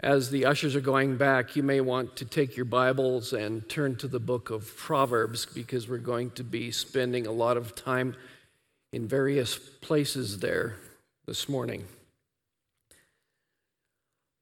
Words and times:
As 0.00 0.30
the 0.30 0.44
ushers 0.44 0.76
are 0.76 0.80
going 0.80 1.16
back, 1.16 1.56
you 1.56 1.64
may 1.64 1.80
want 1.80 2.14
to 2.16 2.24
take 2.24 2.56
your 2.56 2.66
Bibles 2.66 3.32
and 3.32 3.68
turn 3.68 3.96
to 3.96 4.06
the 4.06 4.20
book 4.20 4.48
of 4.48 4.76
Proverbs 4.76 5.44
because 5.44 5.88
we're 5.88 5.98
going 5.98 6.30
to 6.32 6.44
be 6.44 6.70
spending 6.70 7.26
a 7.26 7.32
lot 7.32 7.56
of 7.56 7.74
time 7.74 8.14
in 8.92 9.08
various 9.08 9.58
places 9.58 10.38
there 10.38 10.76
this 11.26 11.48
morning. 11.48 11.84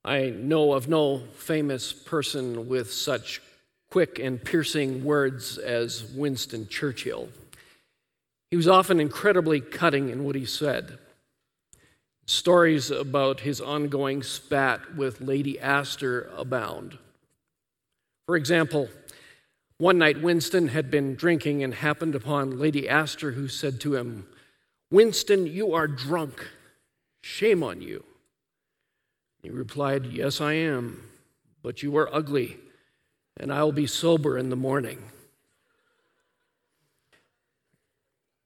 I 0.04 0.28
know 0.28 0.74
of 0.74 0.88
no 0.88 1.20
famous 1.36 1.90
person 1.90 2.68
with 2.68 2.92
such 2.92 3.40
quick 3.90 4.18
and 4.18 4.44
piercing 4.44 5.04
words 5.04 5.56
as 5.56 6.04
Winston 6.04 6.68
Churchill. 6.68 7.30
He 8.50 8.58
was 8.58 8.68
often 8.68 9.00
incredibly 9.00 9.62
cutting 9.62 10.10
in 10.10 10.22
what 10.22 10.34
he 10.34 10.44
said. 10.44 10.98
Stories 12.26 12.90
about 12.90 13.40
his 13.40 13.60
ongoing 13.60 14.22
spat 14.22 14.96
with 14.96 15.20
Lady 15.20 15.60
Astor 15.60 16.30
abound. 16.36 16.98
For 18.26 18.36
example, 18.36 18.88
one 19.78 19.98
night 19.98 20.20
Winston 20.20 20.68
had 20.68 20.90
been 20.90 21.14
drinking 21.14 21.62
and 21.62 21.74
happened 21.74 22.14
upon 22.14 22.58
Lady 22.58 22.88
Astor, 22.88 23.32
who 23.32 23.46
said 23.46 23.80
to 23.82 23.94
him, 23.94 24.26
Winston, 24.90 25.46
you 25.46 25.72
are 25.74 25.86
drunk. 25.86 26.48
Shame 27.22 27.62
on 27.62 27.80
you. 27.80 28.04
He 29.42 29.50
replied, 29.50 30.06
Yes, 30.06 30.40
I 30.40 30.54
am, 30.54 31.08
but 31.62 31.82
you 31.82 31.96
are 31.96 32.12
ugly, 32.12 32.56
and 33.36 33.52
I'll 33.52 33.70
be 33.70 33.86
sober 33.86 34.36
in 34.36 34.50
the 34.50 34.56
morning. 34.56 34.98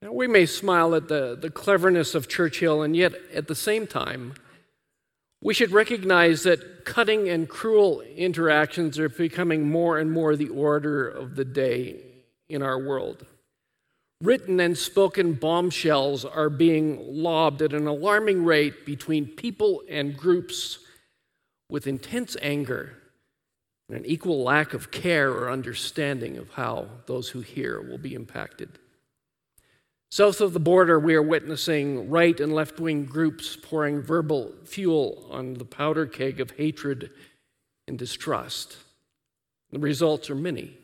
Now, 0.02 0.12
we 0.12 0.26
may 0.26 0.46
smile 0.46 0.94
at 0.94 1.08
the, 1.08 1.36
the 1.38 1.50
cleverness 1.50 2.14
of 2.14 2.28
Churchill, 2.28 2.82
and 2.82 2.96
yet 2.96 3.12
at 3.34 3.48
the 3.48 3.54
same 3.54 3.86
time, 3.86 4.34
we 5.42 5.52
should 5.52 5.72
recognize 5.72 6.42
that 6.44 6.84
cutting 6.84 7.28
and 7.28 7.48
cruel 7.48 8.00
interactions 8.00 8.98
are 8.98 9.08
becoming 9.08 9.70
more 9.70 9.98
and 9.98 10.10
more 10.10 10.36
the 10.36 10.48
order 10.48 11.08
of 11.08 11.36
the 11.36 11.44
day 11.44 12.00
in 12.48 12.62
our 12.62 12.78
world. 12.78 13.26
Written 14.22 14.60
and 14.60 14.76
spoken 14.76 15.34
bombshells 15.34 16.24
are 16.26 16.50
being 16.50 16.98
lobbed 17.00 17.62
at 17.62 17.72
an 17.72 17.86
alarming 17.86 18.44
rate 18.44 18.84
between 18.84 19.26
people 19.26 19.82
and 19.88 20.16
groups 20.16 20.78
with 21.70 21.86
intense 21.86 22.36
anger 22.42 22.96
and 23.88 23.96
an 23.96 24.04
equal 24.04 24.42
lack 24.42 24.74
of 24.74 24.90
care 24.90 25.30
or 25.30 25.50
understanding 25.50 26.36
of 26.36 26.50
how 26.52 26.86
those 27.06 27.30
who 27.30 27.40
hear 27.40 27.80
will 27.80 27.98
be 27.98 28.14
impacted. 28.14 28.78
South 30.10 30.40
of 30.40 30.52
the 30.52 30.60
border, 30.60 30.98
we 30.98 31.14
are 31.14 31.22
witnessing 31.22 32.10
right 32.10 32.40
and 32.40 32.52
left 32.52 32.80
wing 32.80 33.04
groups 33.04 33.56
pouring 33.56 34.02
verbal 34.02 34.52
fuel 34.64 35.24
on 35.30 35.54
the 35.54 35.64
powder 35.64 36.04
keg 36.04 36.40
of 36.40 36.50
hatred 36.52 37.10
and 37.86 37.96
distrust. 37.96 38.76
The 39.70 39.78
results 39.78 40.28
are 40.28 40.34
many. 40.34 40.76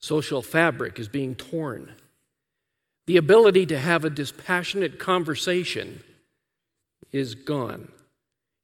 Social 0.00 0.42
fabric 0.42 0.98
is 0.98 1.08
being 1.08 1.36
torn. 1.36 1.92
The 3.06 3.16
ability 3.16 3.66
to 3.66 3.78
have 3.78 4.04
a 4.04 4.10
dispassionate 4.10 4.98
conversation 4.98 6.02
is 7.12 7.36
gone. 7.36 7.92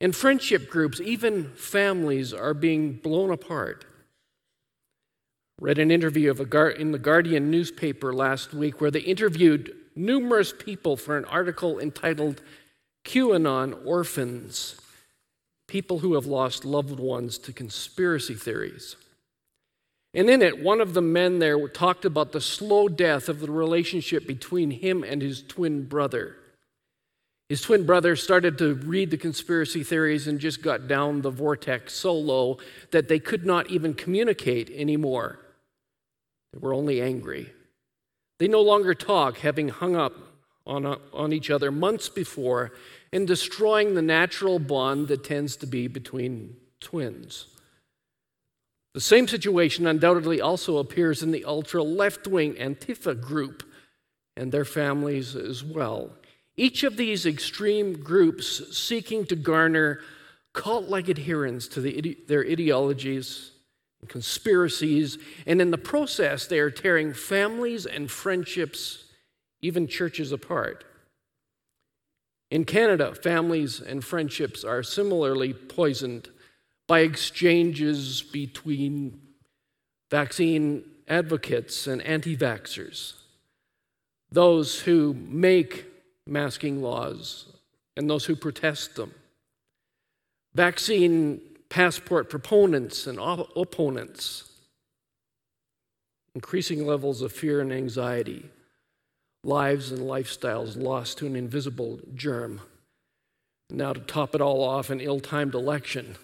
And 0.01 0.15
friendship 0.15 0.69
groups, 0.69 1.01
even 1.01 1.53
families, 1.55 2.34
are 2.34 2.55
being 2.55 2.95
blown 2.95 3.31
apart. 3.31 3.84
Read 5.60 5.78
an 5.78 5.91
interview 5.91 6.31
of 6.31 6.41
a 6.41 6.81
in 6.81 6.92
the 6.92 6.98
Guardian 6.98 7.50
newspaper 7.50 8.12
last 8.12 8.53
week 8.53 8.81
where 8.81 8.91
they 8.91 9.00
interviewed 9.00 9.75
numerous 9.94 10.53
people 10.53 10.97
for 10.97 11.16
an 11.16 11.25
article 11.26 11.78
entitled 11.78 12.42
QAnon 13.04 13.87
Orphans 13.87 14.81
People 15.69 16.00
Who 16.00 16.15
Have 16.15 16.26
Lost 16.26 16.65
Loved 16.65 16.98
Ones 16.98 17.38
to 17.38 17.53
Conspiracy 17.53 18.34
Theories. 18.34 18.97
And 20.12 20.28
in 20.28 20.42
it, 20.42 20.62
one 20.62 20.81
of 20.81 20.94
the 20.94 21.03
men 21.03 21.38
there 21.38 21.69
talked 21.69 22.04
about 22.04 22.32
the 22.32 22.41
slow 22.41 22.88
death 22.88 23.28
of 23.28 23.41
the 23.41 23.50
relationship 23.50 24.26
between 24.26 24.71
him 24.71 25.03
and 25.04 25.22
his 25.22 25.42
twin 25.42 25.86
brother. 25.86 26.36
His 27.48 27.62
twin 27.62 27.86
brother 27.86 28.16
started 28.16 28.59
to 28.59 28.75
read 28.75 29.10
the 29.10 29.16
conspiracy 29.16 29.82
theories 29.82 30.26
and 30.26 30.41
just 30.41 30.62
got 30.62 30.88
down 30.88 31.22
the 31.22 31.31
vortex 31.31 31.94
so 31.94 32.12
low 32.15 32.59
that 32.91 33.09
they 33.09 33.19
could 33.19 33.47
not 33.47 33.71
even 33.71 33.94
communicate 33.94 34.71
anymore. 34.71 35.41
Were 36.60 36.75
only 36.75 37.00
angry. 37.00 37.53
They 38.38 38.48
no 38.48 38.60
longer 38.60 38.94
talk, 38.94 39.38
having 39.38 39.69
hung 39.69 39.97
up 39.97 40.15
on, 40.66 40.87
on 41.12 41.32
each 41.32 41.50
other 41.50 41.70
months 41.70 42.09
before 42.09 42.72
and 43.12 43.26
destroying 43.26 43.94
the 43.94 44.03
natural 44.03 44.59
bond 44.59 45.09
that 45.09 45.25
tends 45.25 45.56
to 45.56 45.66
be 45.66 45.87
between 45.88 46.56
twins. 46.81 47.47
The 48.94 49.00
same 49.00 49.26
situation 49.26 49.87
undoubtedly 49.87 50.41
also 50.41 50.78
appears 50.78 51.22
in 51.22 51.32
the 51.32 51.44
ultra 51.44 51.82
left 51.82 52.26
wing 52.26 52.54
Antifa 52.54 53.21
group 53.21 53.65
and 54.36 54.53
their 54.53 54.65
families 54.65 55.34
as 55.34 55.65
well. 55.65 56.10
Each 56.56 56.84
of 56.84 56.97
these 56.97 57.26
extreme 57.26 57.94
groups 57.94 58.76
seeking 58.76 59.26
to 59.26 59.36
garner 59.36 60.00
cult 60.53 60.88
like 60.88 61.09
adherence 61.09 61.66
to 61.69 61.81
the, 61.81 62.16
their 62.28 62.44
ideologies 62.44 63.50
conspiracies, 64.09 65.19
and 65.47 65.60
in 65.60 65.70
the 65.70 65.78
process, 65.78 66.47
they 66.47 66.59
are 66.59 66.70
tearing 66.70 67.12
families 67.12 67.87
and 67.87 68.10
friendships, 68.10 69.04
even 69.62 69.87
churches, 69.87 70.32
apart. 70.32 70.84
In 72.50 72.65
Canada, 72.65 73.15
families 73.15 73.81
and 73.81 74.04
friendships 74.04 74.65
are 74.65 74.82
similarly 74.82 75.53
poisoned 75.53 76.28
by 76.87 77.00
exchanges 77.00 78.22
between 78.22 79.20
vaccine 80.10 80.84
advocates 81.09 81.86
and 81.86 82.03
anti 82.03 82.36
vaxxers, 82.36 83.15
those 84.31 84.81
who 84.81 85.15
make 85.15 85.86
masking 86.26 86.82
laws 86.82 87.47
and 87.97 88.09
those 88.09 88.25
who 88.25 88.36
protest 88.36 88.97
them, 88.97 89.12
vaccine 90.54 91.41
passport 91.75 92.31
proponents 92.31 93.05
and 93.09 93.19
op- 93.19 93.51
opponents, 93.57 94.49
increasing 96.37 96.87
levels 96.87 97.21
of 97.21 97.33
fear 97.33 97.61
and 97.61 97.73
anxiety, 97.73 98.49
lives 99.43 99.91
and 99.91 100.03
lifestyles 100.03 100.81
lost 100.81 101.19
to 101.19 101.27
an 101.27 101.34
invisible 101.34 101.99
germ. 102.15 102.61
Now, 103.71 103.93
to 103.93 103.99
top 103.99 104.37
it 104.37 104.41
all 104.41 104.63
off, 104.63 104.89
an 104.89 105.01
ill 105.01 105.19
timed 105.19 105.57
election 105.57 106.15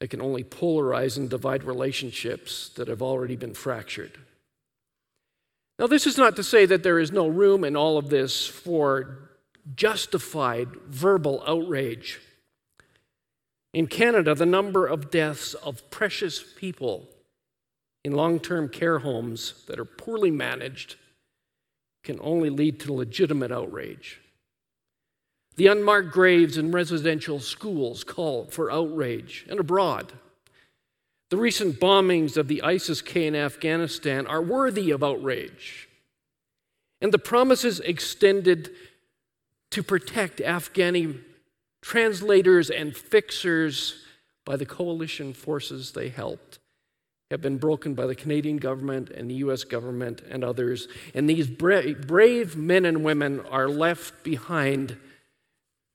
that 0.00 0.10
can 0.10 0.20
only 0.20 0.44
polarize 0.44 1.16
and 1.16 1.30
divide 1.30 1.64
relationships 1.64 2.68
that 2.76 2.88
have 2.88 3.00
already 3.00 3.34
been 3.34 3.54
fractured. 3.54 4.18
Now, 5.78 5.86
this 5.86 6.06
is 6.06 6.18
not 6.18 6.36
to 6.36 6.42
say 6.42 6.66
that 6.66 6.82
there 6.82 6.98
is 6.98 7.10
no 7.10 7.28
room 7.28 7.64
in 7.64 7.76
all 7.76 7.96
of 7.96 8.10
this 8.10 8.46
for 8.46 9.30
justified 9.74 10.68
verbal 10.86 11.42
outrage. 11.46 12.20
In 13.76 13.88
Canada, 13.88 14.34
the 14.34 14.46
number 14.46 14.86
of 14.86 15.10
deaths 15.10 15.52
of 15.52 15.90
precious 15.90 16.42
people 16.56 17.10
in 18.04 18.12
long 18.12 18.40
term 18.40 18.70
care 18.70 19.00
homes 19.00 19.64
that 19.66 19.78
are 19.78 19.84
poorly 19.84 20.30
managed 20.30 20.96
can 22.02 22.18
only 22.22 22.48
lead 22.48 22.80
to 22.80 22.94
legitimate 22.94 23.52
outrage. 23.52 24.22
The 25.56 25.66
unmarked 25.66 26.10
graves 26.10 26.56
in 26.56 26.72
residential 26.72 27.38
schools 27.38 28.02
call 28.02 28.46
for 28.46 28.72
outrage 28.72 29.44
and 29.46 29.60
abroad. 29.60 30.14
The 31.28 31.36
recent 31.36 31.78
bombings 31.78 32.38
of 32.38 32.48
the 32.48 32.62
ISIS 32.62 33.02
K 33.02 33.26
in 33.26 33.36
Afghanistan 33.36 34.26
are 34.26 34.40
worthy 34.40 34.90
of 34.90 35.04
outrage. 35.04 35.86
And 37.02 37.12
the 37.12 37.18
promises 37.18 37.80
extended 37.80 38.70
to 39.70 39.82
protect 39.82 40.38
Afghani 40.38 41.20
translators 41.86 42.68
and 42.68 42.96
fixers 42.96 44.02
by 44.44 44.56
the 44.56 44.66
coalition 44.66 45.32
forces 45.32 45.92
they 45.92 46.08
helped 46.08 46.58
have 47.30 47.40
been 47.40 47.58
broken 47.58 47.94
by 47.94 48.04
the 48.06 48.14
Canadian 48.14 48.56
government 48.56 49.08
and 49.08 49.30
the 49.30 49.36
US 49.36 49.62
government 49.62 50.20
and 50.28 50.42
others. 50.42 50.88
And 51.14 51.30
these 51.30 51.46
brave 51.46 52.56
men 52.56 52.84
and 52.84 53.04
women 53.04 53.38
are 53.52 53.68
left 53.68 54.24
behind 54.24 54.96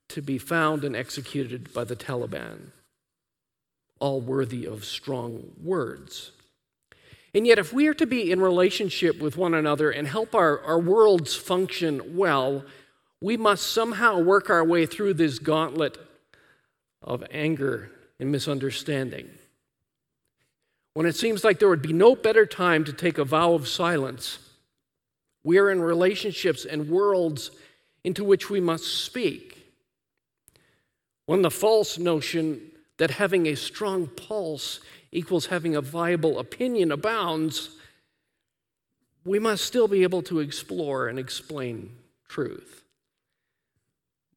to 0.08 0.22
be 0.22 0.38
found 0.38 0.82
and 0.82 0.96
executed 0.96 1.74
by 1.74 1.84
the 1.84 1.96
Taliban 1.96 2.70
all 4.00 4.22
worthy 4.22 4.64
of 4.64 4.86
strong 4.86 5.52
words. 5.62 6.32
And 7.34 7.46
yet, 7.46 7.58
if 7.58 7.70
we 7.70 7.86
are 7.86 7.94
to 7.94 8.06
be 8.06 8.32
in 8.32 8.40
relationship 8.40 9.20
with 9.20 9.36
one 9.36 9.52
another 9.52 9.90
and 9.90 10.08
help 10.08 10.34
our, 10.34 10.58
our 10.62 10.78
worlds 10.78 11.34
function 11.34 12.16
well, 12.16 12.64
we 13.22 13.36
must 13.36 13.72
somehow 13.72 14.18
work 14.18 14.50
our 14.50 14.64
way 14.64 14.84
through 14.84 15.14
this 15.14 15.38
gauntlet 15.38 15.96
of 17.00 17.22
anger 17.30 17.90
and 18.18 18.32
misunderstanding. 18.32 19.30
When 20.94 21.06
it 21.06 21.14
seems 21.14 21.44
like 21.44 21.60
there 21.60 21.68
would 21.68 21.82
be 21.82 21.92
no 21.92 22.16
better 22.16 22.44
time 22.44 22.84
to 22.84 22.92
take 22.92 23.18
a 23.18 23.24
vow 23.24 23.54
of 23.54 23.68
silence, 23.68 24.40
we 25.44 25.58
are 25.58 25.70
in 25.70 25.80
relationships 25.80 26.64
and 26.64 26.90
worlds 26.90 27.52
into 28.02 28.24
which 28.24 28.50
we 28.50 28.60
must 28.60 29.04
speak. 29.04 29.72
When 31.26 31.42
the 31.42 31.50
false 31.50 31.98
notion 31.98 32.72
that 32.98 33.12
having 33.12 33.46
a 33.46 33.54
strong 33.54 34.08
pulse 34.08 34.80
equals 35.12 35.46
having 35.46 35.76
a 35.76 35.80
viable 35.80 36.40
opinion 36.40 36.90
abounds, 36.90 37.70
we 39.24 39.38
must 39.38 39.64
still 39.64 39.86
be 39.86 40.02
able 40.02 40.22
to 40.22 40.40
explore 40.40 41.06
and 41.06 41.18
explain 41.18 41.94
truth. 42.28 42.81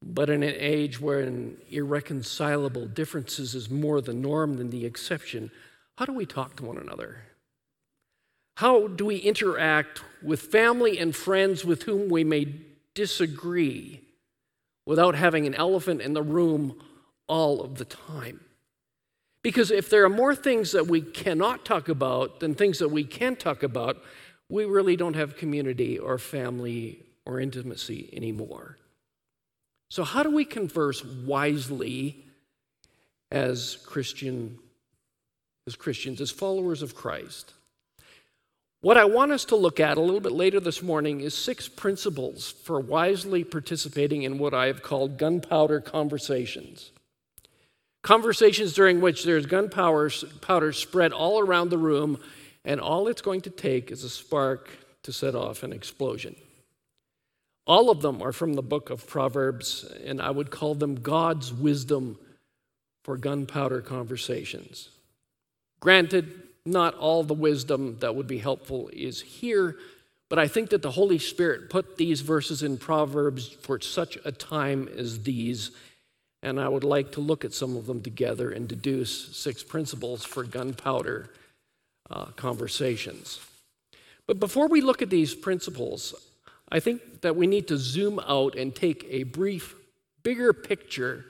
But 0.01 0.30
in 0.30 0.44
an 0.44 0.56
age 0.57 1.00
wherein 1.00 1.57
irreconcilable 1.69 2.88
differences 2.88 3.56
is 3.56 3.69
more 3.69 4.01
the 4.01 4.13
norm 4.13 4.57
than 4.57 4.69
the 4.69 4.86
exception, 4.86 5.51
how 5.97 6.06
do 6.06 6.13
we 6.13 6.25
talk 6.25 6.57
to 6.57 6.65
one 6.65 6.77
another? 6.77 7.24
How 8.57 8.88
do 8.88 9.06
we 9.06 9.18
interact 9.18 10.01
with 10.21 10.42
family 10.42 10.97
and 10.97 11.15
friends 11.15 11.65
with 11.65 11.83
whom 11.83 12.09
we 12.09 12.24
may 12.24 12.56
disagree 12.94 14.01
without 14.86 15.15
having 15.15 15.45
an 15.45 15.56
elephant 15.56 16.01
in 16.01 16.13
the 16.13 16.24
room 16.24 16.81
all 17.27 17.62
of 17.62 17.75
the 17.77 17.86
time? 17.86 18.39
Because 19.42 19.71
if 19.71 19.89
there 19.89 20.03
are 20.06 20.09
more 20.09 20.33
things 20.36 20.71
that 20.71 20.88
we 20.88 21.01
cannot 21.01 21.65
talk 21.65 21.89
about 21.89 22.39
than 22.39 22.56
things 22.56 22.80
that 22.80 22.89
we 22.89 23.03
can 23.03 23.36
talk 23.36 23.62
about, 23.62 24.01
we 24.50 24.65
really 24.65 24.95
don't 24.95 25.15
have 25.15 25.38
community 25.38 26.00
or 26.00 26.18
family 26.18 27.03
or 27.25 27.39
intimacy 27.39 28.09
anymore. 28.13 28.77
So, 29.90 30.04
how 30.04 30.24
do 30.24 30.32
we 30.32 30.46
converse 30.46 31.04
wisely 31.04 32.26
as 33.32 33.78
Christian 33.86 34.58
as 35.68 35.76
Christians, 35.76 36.22
as 36.22 36.32
followers 36.32 36.82
of 36.82 36.96
Christ? 36.96 37.54
What 38.82 38.98
I 38.98 39.06
want 39.06 39.32
us 39.32 39.46
to 39.46 39.56
look 39.56 39.80
at 39.80 39.98
a 39.98 40.02
little 40.02 40.20
bit 40.20 40.32
later 40.32 40.60
this 40.60 40.84
morning 40.84 41.22
is 41.22 41.34
six 41.36 41.68
principles 41.68 42.52
for 42.52 42.80
wisely 42.80 43.44
participating 43.44 44.22
in 44.22 44.38
what 44.38 44.54
I 44.54 44.68
have 44.68 44.84
called 44.84 45.18
gunpowder 45.18 45.82
conversations. 45.82 46.92
Conversations 48.04 48.74
during 48.74 49.02
which 49.02 49.24
there's 49.24 49.48
gunpowder 49.48 50.12
powder 50.42 50.72
spread 50.72 51.12
all 51.12 51.40
around 51.40 51.70
the 51.70 51.80
room, 51.80 52.20
and 52.64 52.80
all 52.80 53.08
it's 53.08 53.24
going 53.24 53.42
to 53.42 53.50
take 53.50 53.90
is 53.90 54.04
a 54.04 54.10
spark 54.10 54.70
to 55.02 55.12
set 55.12 55.34
off 55.34 55.64
an 55.64 55.74
explosion. 55.74 56.36
All 57.66 57.90
of 57.90 58.02
them 58.02 58.22
are 58.22 58.32
from 58.32 58.54
the 58.54 58.62
book 58.62 58.90
of 58.90 59.08
Proverbs, 59.08 59.86
and 60.06 60.22
I 60.22 60.32
would 60.32 60.52
call 60.52 60.76
them 60.76 60.96
God's 60.96 61.52
wisdom 61.52 62.20
for 63.04 63.18
gunpowder 63.18 63.82
conversations. 63.82 64.90
Granted, 65.80 66.32
not 66.66 66.96
all 66.96 67.24
the 67.24 67.34
wisdom 67.34 67.98
that 68.00 68.16
would 68.16 68.28
be 68.28 68.40
helpful 68.40 68.90
is 68.94 69.22
here, 69.22 69.78
but 70.30 70.40
I 70.40 70.48
think 70.48 70.70
that 70.72 70.82
the 70.82 70.92
Holy 70.92 71.20
Spirit 71.20 71.70
put 71.70 71.98
these 71.98 72.22
verses 72.22 72.64
in 72.64 72.78
Proverbs 72.78 73.48
for 73.48 73.80
such 73.80 74.18
a 74.26 74.32
time 74.32 74.88
as 74.98 75.24
these 75.24 75.72
and 76.46 76.60
I 76.60 76.68
would 76.68 76.84
like 76.84 77.14
to 77.14 77.22
look 77.22 77.44
at 77.44 77.56
some 77.56 77.76
of 77.76 77.88
them 77.88 78.04
together 78.04 78.52
and 78.52 78.68
deduce 78.68 79.36
six 79.36 79.64
principles 79.64 80.24
for 80.24 80.44
gunpowder 80.44 81.32
uh, 82.12 82.26
conversations. 82.36 83.40
But 84.28 84.40
before 84.40 84.68
we 84.68 84.82
look 84.82 85.02
at 85.02 85.10
these 85.10 85.34
principles, 85.34 86.14
I 86.70 86.80
think 86.80 87.22
that 87.22 87.36
we 87.36 87.48
need 87.48 87.68
to 87.68 87.78
zoom 87.78 88.20
out 88.20 88.56
and 88.56 88.76
take 88.76 89.06
a 89.10 89.24
brief, 89.24 89.76
bigger 90.24 90.54
picture, 90.54 91.26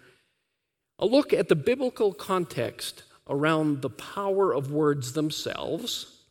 a 0.97 1.05
look 1.05 1.33
at 1.33 1.49
the 1.49 1.55
biblical 1.55 2.13
context 2.13 3.03
around 3.27 3.81
the 3.81 3.89
power 3.89 4.53
of 4.53 4.71
words 4.71 5.13
themselves, 5.13 6.23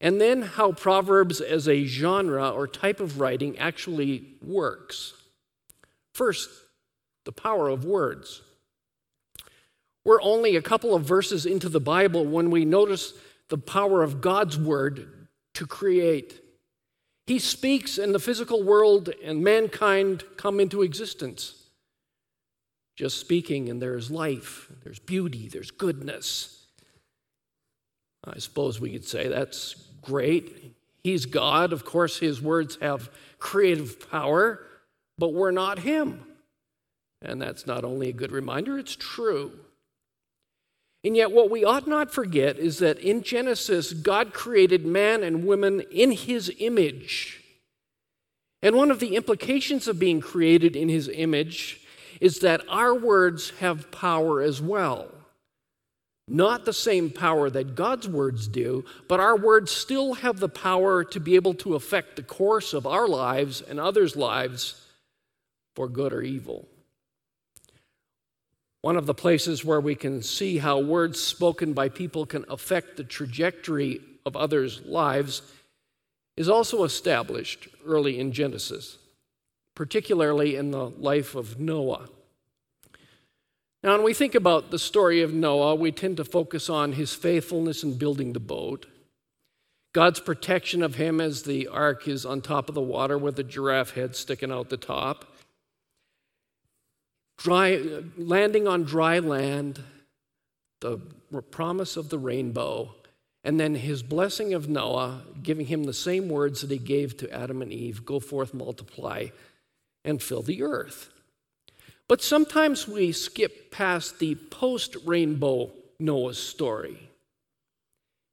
and 0.00 0.20
then 0.20 0.42
how 0.42 0.72
Proverbs 0.72 1.40
as 1.40 1.68
a 1.68 1.84
genre 1.86 2.50
or 2.50 2.68
type 2.68 3.00
of 3.00 3.20
writing 3.20 3.58
actually 3.58 4.34
works. 4.42 5.14
First, 6.14 6.50
the 7.24 7.32
power 7.32 7.68
of 7.68 7.84
words. 7.84 8.42
We're 10.04 10.22
only 10.22 10.56
a 10.56 10.62
couple 10.62 10.94
of 10.94 11.04
verses 11.04 11.46
into 11.46 11.68
the 11.68 11.80
Bible 11.80 12.24
when 12.24 12.50
we 12.50 12.64
notice 12.64 13.14
the 13.48 13.58
power 13.58 14.02
of 14.02 14.20
God's 14.20 14.58
word 14.58 15.28
to 15.54 15.66
create. 15.66 16.40
He 17.26 17.38
speaks, 17.38 17.96
and 17.96 18.14
the 18.14 18.18
physical 18.18 18.62
world 18.62 19.10
and 19.22 19.42
mankind 19.42 20.24
come 20.36 20.60
into 20.60 20.82
existence. 20.82 21.62
Just 22.96 23.18
speaking, 23.18 23.68
and 23.68 23.80
there's 23.80 24.10
life, 24.10 24.70
there's 24.84 24.98
beauty, 24.98 25.48
there's 25.48 25.70
goodness. 25.70 26.66
I 28.24 28.38
suppose 28.38 28.80
we 28.80 28.92
could 28.92 29.04
say 29.04 29.28
that's 29.28 29.74
great. 30.02 30.74
He's 31.02 31.26
God. 31.26 31.72
Of 31.72 31.84
course, 31.84 32.18
his 32.18 32.40
words 32.40 32.78
have 32.80 33.10
creative 33.38 34.10
power, 34.10 34.60
but 35.18 35.34
we're 35.34 35.50
not 35.50 35.80
him. 35.80 36.24
And 37.20 37.40
that's 37.40 37.66
not 37.66 37.84
only 37.84 38.10
a 38.10 38.12
good 38.12 38.32
reminder, 38.32 38.78
it's 38.78 38.96
true. 38.96 39.52
And 41.04 41.14
yet, 41.14 41.32
what 41.32 41.50
we 41.50 41.64
ought 41.64 41.86
not 41.86 42.10
forget 42.10 42.58
is 42.58 42.78
that 42.78 42.98
in 42.98 43.22
Genesis, 43.22 43.92
God 43.92 44.32
created 44.32 44.86
man 44.86 45.22
and 45.22 45.46
woman 45.46 45.82
in 45.90 46.12
his 46.12 46.50
image. 46.58 47.42
And 48.62 48.74
one 48.74 48.90
of 48.90 49.00
the 49.00 49.14
implications 49.14 49.86
of 49.86 49.98
being 49.98 50.22
created 50.22 50.74
in 50.74 50.88
his 50.88 51.10
image 51.12 51.82
is 52.22 52.38
that 52.38 52.62
our 52.70 52.94
words 52.94 53.50
have 53.60 53.90
power 53.90 54.40
as 54.40 54.62
well. 54.62 55.08
Not 56.26 56.64
the 56.64 56.72
same 56.72 57.10
power 57.10 57.50
that 57.50 57.74
God's 57.74 58.08
words 58.08 58.48
do, 58.48 58.86
but 59.06 59.20
our 59.20 59.36
words 59.36 59.70
still 59.70 60.14
have 60.14 60.40
the 60.40 60.48
power 60.48 61.04
to 61.04 61.20
be 61.20 61.34
able 61.34 61.52
to 61.54 61.74
affect 61.74 62.16
the 62.16 62.22
course 62.22 62.72
of 62.72 62.86
our 62.86 63.06
lives 63.06 63.60
and 63.60 63.78
others' 63.78 64.16
lives 64.16 64.80
for 65.76 65.86
good 65.86 66.14
or 66.14 66.22
evil. 66.22 66.66
One 68.84 68.98
of 68.98 69.06
the 69.06 69.14
places 69.14 69.64
where 69.64 69.80
we 69.80 69.94
can 69.94 70.20
see 70.20 70.58
how 70.58 70.78
words 70.78 71.18
spoken 71.18 71.72
by 71.72 71.88
people 71.88 72.26
can 72.26 72.44
affect 72.50 72.98
the 72.98 73.02
trajectory 73.02 74.02
of 74.26 74.36
others' 74.36 74.82
lives 74.84 75.40
is 76.36 76.50
also 76.50 76.84
established 76.84 77.66
early 77.86 78.20
in 78.20 78.30
Genesis, 78.32 78.98
particularly 79.74 80.56
in 80.56 80.70
the 80.70 80.90
life 80.90 81.34
of 81.34 81.58
Noah. 81.58 82.10
Now, 83.82 83.92
when 83.92 84.02
we 84.02 84.12
think 84.12 84.34
about 84.34 84.70
the 84.70 84.78
story 84.78 85.22
of 85.22 85.32
Noah, 85.32 85.76
we 85.76 85.90
tend 85.90 86.18
to 86.18 86.24
focus 86.24 86.68
on 86.68 86.92
his 86.92 87.14
faithfulness 87.14 87.84
in 87.84 87.96
building 87.96 88.34
the 88.34 88.38
boat, 88.38 88.84
God's 89.94 90.20
protection 90.20 90.82
of 90.82 90.96
him 90.96 91.22
as 91.22 91.44
the 91.44 91.68
ark 91.68 92.06
is 92.06 92.26
on 92.26 92.42
top 92.42 92.68
of 92.68 92.74
the 92.74 92.82
water 92.82 93.16
with 93.16 93.36
the 93.36 93.44
giraffe 93.44 93.94
head 93.94 94.14
sticking 94.14 94.52
out 94.52 94.68
the 94.68 94.76
top, 94.76 95.33
dry, 97.44 97.78
landing 98.16 98.66
on 98.66 98.84
dry 98.84 99.18
land, 99.18 99.78
the 100.80 100.98
promise 101.50 101.96
of 101.98 102.08
the 102.08 102.18
rainbow, 102.18 102.94
and 103.44 103.60
then 103.60 103.74
his 103.74 104.02
blessing 104.02 104.54
of 104.54 104.66
Noah, 104.66 105.22
giving 105.42 105.66
him 105.66 105.84
the 105.84 105.92
same 105.92 106.30
words 106.30 106.62
that 106.62 106.70
he 106.70 106.78
gave 106.78 107.18
to 107.18 107.30
Adam 107.30 107.60
and 107.60 107.70
Eve 107.70 108.06
go 108.06 108.18
forth, 108.18 108.54
multiply, 108.54 109.26
and 110.06 110.22
fill 110.22 110.40
the 110.40 110.62
earth. 110.62 111.10
But 112.08 112.22
sometimes 112.22 112.88
we 112.88 113.12
skip 113.12 113.70
past 113.70 114.18
the 114.18 114.36
post 114.36 114.96
rainbow 115.04 115.70
Noah's 115.98 116.38
story. 116.38 117.10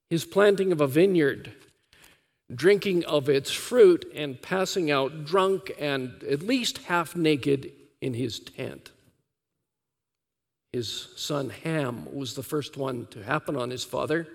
His 0.10 0.24
planting 0.24 0.72
of 0.72 0.80
a 0.80 0.88
vineyard, 0.88 1.52
drinking 2.54 3.04
of 3.04 3.28
its 3.28 3.52
fruit, 3.52 4.10
and 4.16 4.42
passing 4.42 4.90
out 4.90 5.26
drunk 5.26 5.74
and 5.78 6.24
at 6.24 6.42
least 6.44 6.78
half 6.80 7.14
naked 7.14 7.74
in 8.00 8.14
his 8.14 8.40
tent. 8.40 8.92
His 10.74 11.10
son 11.16 11.50
Ham 11.50 12.08
was 12.14 12.34
the 12.34 12.44
first 12.44 12.78
one 12.78 13.06
to 13.08 13.24
happen 13.24 13.56
on 13.56 13.70
his 13.70 13.84
father. 13.84 14.28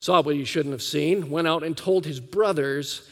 Saw 0.00 0.20
what 0.20 0.34
he 0.34 0.44
shouldn't 0.44 0.72
have 0.72 0.82
seen, 0.82 1.30
went 1.30 1.46
out 1.46 1.62
and 1.62 1.76
told 1.76 2.04
his 2.04 2.18
brothers. 2.18 3.08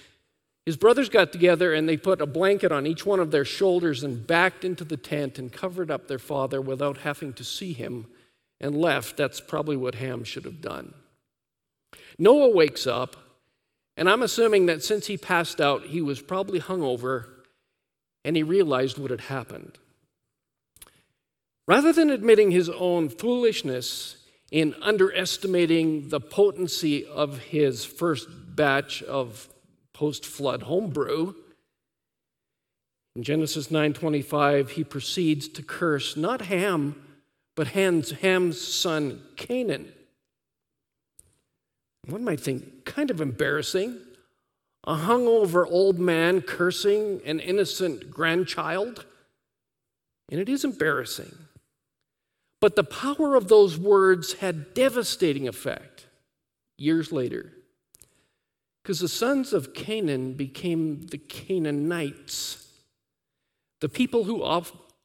His 0.67 0.77
brothers 0.77 1.09
got 1.09 1.33
together 1.33 1.73
and 1.73 1.89
they 1.89 1.97
put 1.97 2.21
a 2.21 2.27
blanket 2.27 2.73
on 2.73 2.87
each 2.87 3.07
one 3.07 3.21
of 3.21 3.31
their 3.31 3.45
shoulders 3.45 4.03
and 4.03 4.27
backed 4.27 4.65
into 4.65 4.85
the 4.85 4.97
tent 4.97 5.39
and 5.39 5.53
covered 5.53 5.91
up 5.91 6.09
their 6.09 6.19
father 6.19 6.61
without 6.61 6.99
having 6.99 7.33
to 7.35 7.45
see 7.45 7.73
him 7.73 8.07
and 8.61 8.77
left. 8.77 9.17
That's 9.17 9.41
probably 9.41 9.77
what 9.77 9.95
Ham 9.95 10.25
should 10.25 10.45
have 10.45 10.61
done. 10.61 10.95
Noah 12.19 12.51
wakes 12.51 12.87
up, 12.87 13.17
and 13.97 14.11
I'm 14.11 14.23
assuming 14.23 14.67
that 14.67 14.83
since 14.83 15.07
he 15.07 15.17
passed 15.17 15.61
out, 15.61 15.85
he 15.85 16.03
was 16.03 16.21
probably 16.21 16.61
hungover 16.61 17.27
and 18.25 18.37
he 18.37 18.43
realized 18.43 18.99
what 18.99 19.11
had 19.11 19.23
happened. 19.23 19.79
Rather 21.71 21.93
than 21.93 22.11
admitting 22.11 22.51
his 22.51 22.69
own 22.69 23.09
foolishness, 23.09 24.17
in 24.51 24.75
underestimating 24.83 26.09
the 26.09 26.19
potency 26.19 27.07
of 27.07 27.39
his 27.39 27.85
first 27.85 28.27
batch 28.57 29.05
of 29.05 29.49
post 29.93 30.27
flood 30.27 30.63
homebrew. 30.63 31.33
In 33.15 33.23
Genesis 33.23 33.69
9:25 33.69 34.71
he 34.71 34.83
proceeds 34.83 35.47
to 35.47 35.63
curse 35.63 36.17
not 36.17 36.41
Ham 36.41 37.01
but 37.55 37.69
Ham's, 37.69 38.11
Ham's 38.11 38.61
son 38.61 39.23
Canaan. 39.37 39.93
One 42.07 42.25
might 42.25 42.41
think 42.41 42.85
kind 42.85 43.13
of 43.13 43.21
embarrassing. 43.21 43.97
A 44.83 44.97
hungover 44.97 45.65
old 45.71 46.01
man 46.01 46.43
cursing 46.43 47.21
an 47.25 47.39
innocent 47.39 48.11
grandchild. 48.11 49.07
And 50.33 50.41
it 50.41 50.49
is 50.49 50.65
embarrassing. 50.65 51.33
But 52.61 52.77
the 52.77 52.85
power 52.85 53.35
of 53.35 53.49
those 53.49 53.79
words 53.79 54.35
had 54.35 54.75
devastating 54.75 55.49
effect 55.49 56.07
years 56.77 57.11
later. 57.11 57.53
Because 58.83 59.01
the 59.01 59.09
sons 59.09 59.53
of 59.53 59.75
Canaan 59.75 60.35
became 60.35 61.03
the 61.07 61.19
Canaanites, 61.19 62.67
the 63.81 63.89
people 63.89 64.25
who 64.25 64.43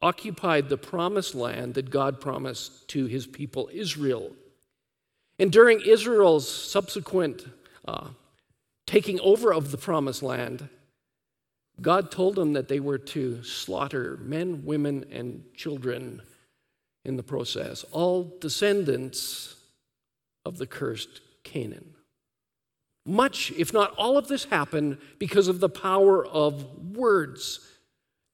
occupied 0.02 0.70
the 0.70 0.78
promised 0.78 1.36
land 1.36 1.76
that 1.76 1.90
God 1.90 2.20
promised 2.20 2.88
to 2.90 3.06
his 3.06 3.26
people 3.26 3.70
Israel. 3.74 4.32
And 5.40 5.52
during 5.52 5.82
Israel's 5.82 6.50
subsequent 6.50 7.46
uh, 7.88 8.10
taking 8.88 9.20
over 9.20 9.54
of 9.54 9.72
the 9.72 9.78
promised 9.78 10.24
land, 10.24 10.70
God 11.82 12.12
told 12.12 12.36
them 12.36 12.54
that 12.54 12.70
they 12.70 12.80
were 12.80 12.98
to 12.98 13.44
slaughter 13.44 14.18
men, 14.22 14.64
women, 14.66 15.06
and 15.12 15.44
children 15.54 16.22
in 17.06 17.16
the 17.16 17.24
process, 17.24 17.86
all 17.92 18.36
descendants 18.42 19.56
of 20.44 20.58
the 20.58 20.68
cursed 20.68 21.22
Canaan. 21.44 21.94
Much, 23.06 23.52
if 23.52 23.72
not 23.72 23.94
all 23.98 24.18
of 24.18 24.28
this, 24.28 24.46
happened 24.46 24.98
because 25.20 25.48
of 25.48 25.60
the 25.60 25.70
power 25.70 26.26
of 26.26 26.96
words. 26.96 27.60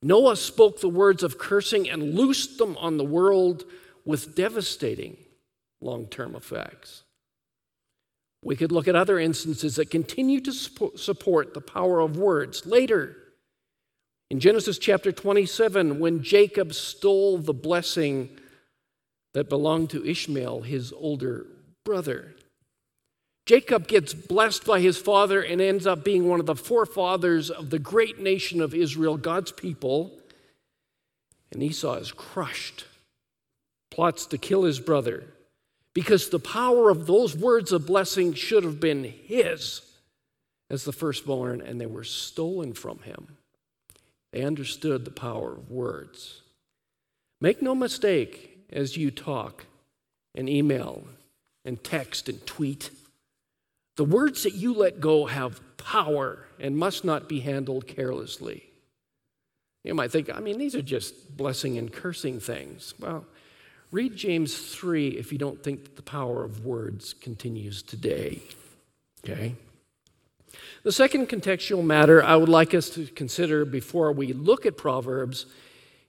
Noah 0.00 0.36
spoke 0.36 0.80
the 0.80 0.88
words 0.88 1.22
of 1.22 1.38
cursing 1.38 1.88
and 1.88 2.14
loosed 2.14 2.58
them 2.58 2.76
on 2.78 2.96
the 2.96 3.04
world 3.04 3.64
with 4.04 4.34
devastating 4.34 5.16
long 5.80 6.06
term 6.06 6.34
effects. 6.34 7.02
We 8.42 8.56
could 8.56 8.72
look 8.72 8.88
at 8.88 8.96
other 8.96 9.18
instances 9.18 9.76
that 9.76 9.90
continue 9.90 10.40
to 10.40 10.52
support 10.52 11.54
the 11.54 11.60
power 11.60 12.00
of 12.00 12.16
words. 12.16 12.66
Later, 12.66 13.16
in 14.30 14.40
Genesis 14.40 14.78
chapter 14.78 15.12
27, 15.12 16.00
when 16.00 16.22
Jacob 16.22 16.72
stole 16.72 17.38
the 17.38 17.52
blessing 17.52 18.30
that 19.34 19.48
belonged 19.48 19.90
to 19.90 20.04
Ishmael, 20.04 20.62
his 20.62 20.92
older 20.92 21.46
brother, 21.84 22.34
Jacob 23.44 23.88
gets 23.88 24.14
blessed 24.14 24.64
by 24.64 24.80
his 24.80 24.98
father 24.98 25.42
and 25.42 25.60
ends 25.60 25.86
up 25.86 26.04
being 26.04 26.28
one 26.28 26.40
of 26.40 26.46
the 26.46 26.54
forefathers 26.54 27.50
of 27.50 27.70
the 27.70 27.78
great 27.78 28.20
nation 28.20 28.60
of 28.60 28.74
Israel, 28.74 29.16
God's 29.16 29.50
people. 29.50 30.12
And 31.50 31.62
Esau 31.62 31.94
is 31.94 32.12
crushed, 32.12 32.86
plots 33.90 34.26
to 34.26 34.38
kill 34.38 34.62
his 34.62 34.80
brother 34.80 35.24
because 35.92 36.28
the 36.28 36.38
power 36.38 36.88
of 36.88 37.06
those 37.06 37.36
words 37.36 37.72
of 37.72 37.86
blessing 37.86 38.32
should 38.32 38.64
have 38.64 38.80
been 38.80 39.04
his 39.04 39.82
as 40.70 40.84
the 40.84 40.92
firstborn, 40.92 41.60
and 41.60 41.78
they 41.78 41.86
were 41.86 42.04
stolen 42.04 42.72
from 42.72 43.00
him. 43.00 43.36
They 44.32 44.42
understood 44.42 45.04
the 45.04 45.10
power 45.10 45.52
of 45.52 45.70
words. 45.70 46.40
Make 47.42 47.60
no 47.60 47.74
mistake 47.74 48.51
as 48.72 48.96
you 48.96 49.10
talk 49.10 49.66
and 50.34 50.48
email 50.48 51.04
and 51.64 51.82
text 51.84 52.28
and 52.28 52.44
tweet 52.46 52.90
the 53.96 54.04
words 54.04 54.42
that 54.44 54.54
you 54.54 54.72
let 54.72 55.00
go 55.00 55.26
have 55.26 55.60
power 55.76 56.46
and 56.58 56.76
must 56.76 57.04
not 57.04 57.28
be 57.28 57.40
handled 57.40 57.86
carelessly. 57.86 58.64
You 59.84 59.94
might 59.94 60.10
think, 60.10 60.30
I 60.34 60.40
mean, 60.40 60.58
these 60.58 60.74
are 60.74 60.82
just 60.82 61.36
blessing 61.36 61.76
and 61.76 61.92
cursing 61.92 62.40
things. 62.40 62.94
Well, 62.98 63.26
read 63.90 64.16
James 64.16 64.56
3 64.74 65.08
if 65.08 65.32
you 65.32 65.38
don't 65.38 65.62
think 65.62 65.84
that 65.84 65.96
the 65.96 66.02
power 66.02 66.44
of 66.44 66.64
words 66.64 67.14
continues 67.14 67.82
today. 67.82 68.42
Okay? 69.24 69.56
The 70.84 70.92
second 70.92 71.28
contextual 71.28 71.84
matter 71.84 72.22
I 72.22 72.36
would 72.36 72.48
like 72.48 72.74
us 72.74 72.90
to 72.90 73.06
consider 73.06 73.64
before 73.64 74.12
we 74.12 74.32
look 74.32 74.66
at 74.66 74.76
Proverbs 74.76 75.46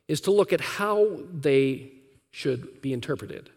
is 0.08 0.22
to 0.22 0.32
look 0.32 0.53
at 0.53 0.62
how 0.62 1.20
they 1.34 1.91
should 2.34 2.82
be 2.82 2.92
interpreted. 2.92 3.50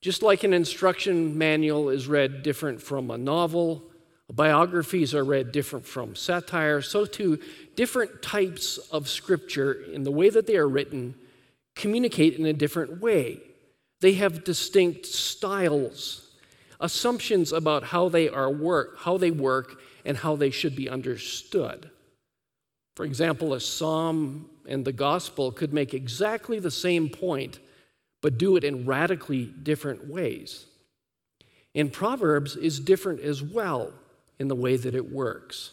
Just 0.00 0.22
like 0.22 0.44
an 0.44 0.52
instruction 0.52 1.36
manual 1.36 1.88
is 1.88 2.06
read 2.06 2.44
different 2.44 2.80
from 2.80 3.10
a 3.10 3.18
novel, 3.18 3.82
biographies 4.32 5.14
are 5.14 5.24
read 5.24 5.50
different 5.50 5.86
from 5.86 6.14
satire, 6.14 6.80
so 6.82 7.04
too 7.04 7.40
different 7.74 8.22
types 8.22 8.78
of 8.92 9.08
scripture 9.08 9.72
in 9.72 10.04
the 10.04 10.12
way 10.12 10.30
that 10.30 10.46
they 10.46 10.56
are 10.56 10.68
written 10.68 11.16
communicate 11.74 12.36
in 12.38 12.44
a 12.44 12.52
different 12.52 13.00
way. 13.00 13.40
They 14.00 14.12
have 14.14 14.44
distinct 14.44 15.06
styles, 15.06 16.30
assumptions 16.80 17.52
about 17.52 17.84
how 17.84 18.08
they 18.08 18.28
are 18.28 18.50
work, 18.50 18.98
how 18.98 19.16
they 19.16 19.30
work 19.30 19.80
and 20.04 20.16
how 20.16 20.36
they 20.36 20.50
should 20.50 20.76
be 20.76 20.88
understood. 20.88 21.90
For 22.94 23.04
example, 23.04 23.54
a 23.54 23.60
psalm 23.60 24.50
and 24.68 24.84
the 24.84 24.92
gospel 24.92 25.50
could 25.50 25.72
make 25.72 25.94
exactly 25.94 26.60
the 26.60 26.70
same 26.70 27.08
point 27.08 27.58
but 28.20 28.38
do 28.38 28.56
it 28.56 28.64
in 28.64 28.86
radically 28.86 29.44
different 29.44 30.08
ways. 30.08 30.66
And 31.74 31.92
Proverbs 31.92 32.56
is 32.56 32.80
different 32.80 33.20
as 33.20 33.42
well 33.42 33.92
in 34.38 34.48
the 34.48 34.56
way 34.56 34.76
that 34.76 34.94
it 34.94 35.12
works. 35.12 35.72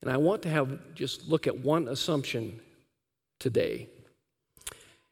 And 0.00 0.10
I 0.10 0.16
want 0.16 0.42
to 0.42 0.48
have 0.48 0.94
just 0.94 1.28
look 1.28 1.46
at 1.46 1.58
one 1.58 1.88
assumption 1.88 2.60
today. 3.40 3.88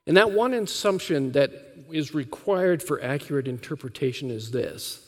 And 0.07 0.17
that 0.17 0.33
one 0.33 0.55
assumption 0.55 1.33
that 1.33 1.53
is 1.91 2.15
required 2.15 2.83
for 2.83 3.03
accurate 3.03 3.49
interpretation 3.49 4.31
is 4.31 4.51
this 4.51 5.07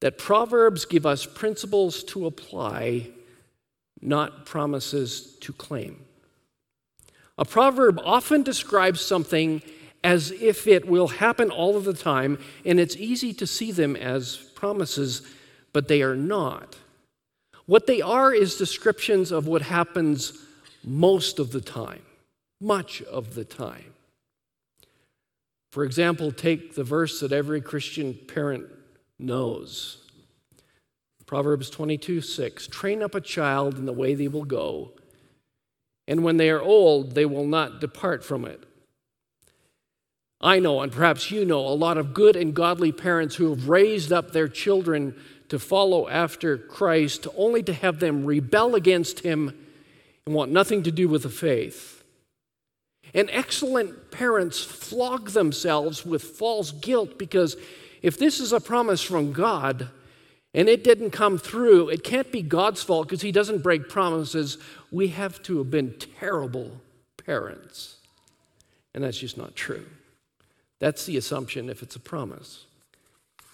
that 0.00 0.16
Proverbs 0.16 0.86
give 0.86 1.04
us 1.04 1.26
principles 1.26 2.02
to 2.04 2.24
apply, 2.24 3.06
not 4.00 4.46
promises 4.46 5.36
to 5.40 5.52
claim. 5.52 6.02
A 7.40 7.44
proverb 7.44 7.98
often 8.04 8.42
describes 8.42 9.00
something 9.00 9.62
as 10.04 10.30
if 10.30 10.66
it 10.66 10.86
will 10.86 11.08
happen 11.08 11.50
all 11.50 11.76
of 11.76 11.84
the 11.84 11.94
time, 11.94 12.38
and 12.64 12.78
it's 12.78 12.96
easy 12.96 13.32
to 13.34 13.46
see 13.46 13.72
them 13.72 13.96
as 13.96 14.36
promises, 14.54 15.22
but 15.72 15.88
they 15.88 16.02
are 16.02 16.14
not. 16.14 16.76
What 17.64 17.86
they 17.86 18.02
are 18.02 18.32
is 18.32 18.56
descriptions 18.56 19.32
of 19.32 19.46
what 19.46 19.62
happens 19.62 20.34
most 20.84 21.38
of 21.38 21.50
the 21.50 21.60
time, 21.60 22.02
much 22.60 23.02
of 23.02 23.34
the 23.34 23.44
time. 23.44 23.94
For 25.72 25.84
example, 25.84 26.32
take 26.32 26.74
the 26.74 26.84
verse 26.84 27.20
that 27.20 27.32
every 27.32 27.60
Christian 27.60 28.14
parent 28.14 28.66
knows 29.18 30.00
Proverbs 31.30 31.70
22 31.70 32.22
6 32.22 32.66
Train 32.66 33.04
up 33.04 33.14
a 33.14 33.20
child 33.20 33.78
in 33.78 33.86
the 33.86 33.92
way 33.92 34.14
they 34.14 34.26
will 34.26 34.44
go, 34.44 34.90
and 36.10 36.24
when 36.24 36.38
they 36.38 36.50
are 36.50 36.60
old, 36.60 37.14
they 37.14 37.24
will 37.24 37.46
not 37.46 37.80
depart 37.80 38.24
from 38.24 38.44
it. 38.44 38.64
I 40.40 40.58
know, 40.58 40.80
and 40.80 40.90
perhaps 40.90 41.30
you 41.30 41.44
know, 41.44 41.60
a 41.60 41.70
lot 41.70 41.98
of 41.98 42.14
good 42.14 42.34
and 42.34 42.52
godly 42.52 42.90
parents 42.90 43.36
who 43.36 43.50
have 43.50 43.68
raised 43.68 44.12
up 44.12 44.32
their 44.32 44.48
children 44.48 45.14
to 45.50 45.60
follow 45.60 46.08
after 46.08 46.58
Christ 46.58 47.28
only 47.36 47.62
to 47.62 47.72
have 47.72 48.00
them 48.00 48.26
rebel 48.26 48.74
against 48.74 49.20
Him 49.20 49.56
and 50.26 50.34
want 50.34 50.50
nothing 50.50 50.82
to 50.82 50.90
do 50.90 51.08
with 51.08 51.22
the 51.22 51.30
faith. 51.30 52.02
And 53.14 53.30
excellent 53.30 54.10
parents 54.10 54.64
flog 54.64 55.30
themselves 55.30 56.04
with 56.04 56.24
false 56.24 56.72
guilt 56.72 57.18
because 57.18 57.56
if 58.02 58.18
this 58.18 58.40
is 58.40 58.52
a 58.52 58.60
promise 58.60 59.00
from 59.02 59.32
God 59.32 59.90
and 60.52 60.68
it 60.68 60.82
didn't 60.82 61.10
come 61.10 61.38
through, 61.38 61.88
it 61.88 62.02
can't 62.02 62.32
be 62.32 62.42
God's 62.42 62.82
fault 62.82 63.08
because 63.08 63.22
He 63.22 63.32
doesn't 63.32 63.62
break 63.62 63.88
promises. 63.88 64.58
We 64.90 65.08
have 65.08 65.42
to 65.44 65.58
have 65.58 65.70
been 65.70 65.94
terrible 66.18 66.80
parents. 67.24 67.96
And 68.94 69.04
that's 69.04 69.18
just 69.18 69.38
not 69.38 69.54
true. 69.54 69.86
That's 70.80 71.06
the 71.06 71.16
assumption 71.16 71.70
if 71.70 71.82
it's 71.82 71.96
a 71.96 72.00
promise. 72.00 72.64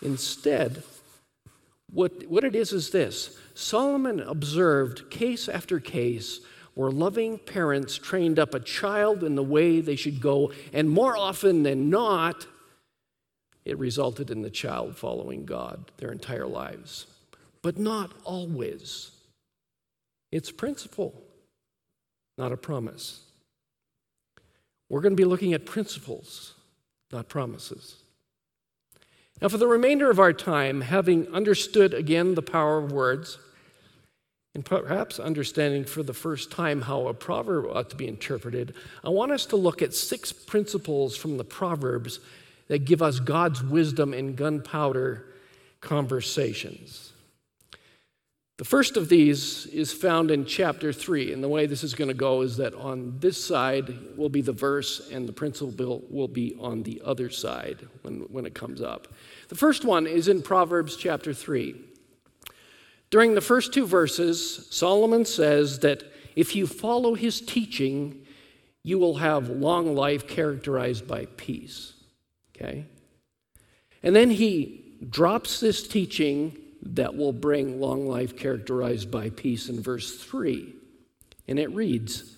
Instead, 0.00 0.83
what, 1.93 2.26
what 2.29 2.45
it 2.45 2.55
is 2.55 2.73
is 2.73 2.91
this 2.91 3.38
Solomon 3.55 4.21
observed 4.21 5.11
case 5.11 5.49
after 5.49 5.81
case 5.81 6.41
where 6.75 6.91
loving 6.91 7.38
parents 7.38 7.97
trained 7.97 8.38
up 8.38 8.55
a 8.55 8.61
child 8.61 9.25
in 9.25 9.35
the 9.35 9.43
way 9.43 9.81
they 9.81 9.97
should 9.97 10.21
go, 10.21 10.53
and 10.75 10.91
more 10.91 11.17
often 11.17 11.62
than 11.62 11.88
not, 11.88 12.47
it 13.66 13.78
resulted 13.78 14.30
in 14.30 14.42
the 14.42 14.50
child 14.50 14.96
following 14.96 15.44
God 15.44 15.90
their 15.99 16.12
entire 16.12 16.46
lives. 16.46 17.06
But 17.62 17.78
not 17.78 18.12
always. 18.25 19.11
It's 20.32 20.50
principle, 20.50 21.20
not 22.38 22.52
a 22.52 22.56
promise. 22.56 23.20
We're 24.88 25.00
going 25.00 25.16
to 25.16 25.20
be 25.20 25.25
looking 25.25 25.52
at 25.52 25.66
principles 25.66 26.54
not 27.12 27.28
promises. 27.28 27.96
Now, 29.40 29.49
for 29.49 29.58
the 29.58 29.66
remainder 29.66 30.11
of 30.11 30.18
our 30.18 30.32
time, 30.32 30.80
having 30.80 31.32
understood 31.32 31.92
again 31.92 32.35
the 32.35 32.42
power 32.42 32.78
of 32.78 32.92
words, 32.92 33.38
and 34.54 34.64
perhaps 34.64 35.20
understanding 35.20 35.85
for 35.85 36.02
the 36.02 36.14
first 36.14 36.50
time 36.50 36.82
how 36.82 37.08
a 37.08 37.14
proverb 37.14 37.66
ought 37.66 37.90
to 37.90 37.96
be 37.96 38.08
interpreted, 38.08 38.75
I 39.04 39.11
want 39.11 39.32
us 39.32 39.44
to 39.46 39.56
look 39.56 39.82
at 39.82 39.92
six 39.92 40.32
principles 40.32 41.16
from 41.16 41.37
the 41.37 41.44
Proverbs 41.44 42.20
that 42.68 42.85
give 42.85 43.02
us 43.02 43.20
God's 43.20 43.62
wisdom 43.62 44.12
in 44.12 44.35
gunpowder 44.35 45.26
conversations. 45.80 47.12
The 48.58 48.64
first 48.64 48.96
of 48.96 49.11
these 49.11 49.66
is 49.66 49.92
found 49.92 50.30
in 50.30 50.46
chapter 50.46 50.90
3, 50.90 51.35
and 51.35 51.44
the 51.44 51.49
way 51.49 51.66
this 51.66 51.85
is 51.85 51.94
going 51.94 52.08
to 52.08 52.14
go 52.14 52.40
is 52.40 52.56
that 52.56 52.75
on 52.75 53.18
this 53.18 53.44
side 53.44 53.94
will 54.16 54.30
be 54.30 54.40
the 54.40 54.52
verse, 54.52 55.11
and 55.12 55.28
the 55.28 55.32
principle 55.32 56.02
will 56.08 56.28
be 56.28 56.56
on 56.58 56.82
the 56.82 57.02
other 57.04 57.28
side 57.28 57.87
when, 58.00 58.20
when 58.30 58.46
it 58.46 58.54
comes 58.54 58.80
up. 58.80 59.08
The 59.49 59.56
first 59.56 59.85
one 59.85 60.06
is 60.06 60.26
in 60.26 60.40
Proverbs 60.40 60.96
chapter 60.96 61.35
3. 61.35 61.76
During 63.11 63.35
the 63.35 63.42
first 63.42 63.75
two 63.75 63.87
verses, 63.87 64.68
Solomon 64.70 65.26
says 65.26 65.80
that 65.80 66.04
if 66.35 66.56
you 66.56 66.66
follow 66.66 67.14
his 67.14 67.42
teaching, 67.42 68.26
you 68.82 68.99
will 68.99 69.16
have 69.16 69.50
long 69.50 69.94
life 69.94 70.26
characterized 70.26 71.06
by 71.06 71.26
peace. 71.37 71.92
Okay? 72.56 72.86
And 74.02 74.16
then 74.16 74.30
he 74.30 74.96
drops 75.08 75.60
this 75.60 75.86
teaching 75.86 76.56
that 76.82 77.16
will 77.16 77.32
bring 77.32 77.80
long 77.80 78.08
life 78.08 78.36
characterized 78.36 79.10
by 79.10 79.30
peace 79.30 79.68
in 79.68 79.80
verse 79.80 80.16
3. 80.16 80.72
And 81.48 81.58
it 81.58 81.72
reads 81.72 82.36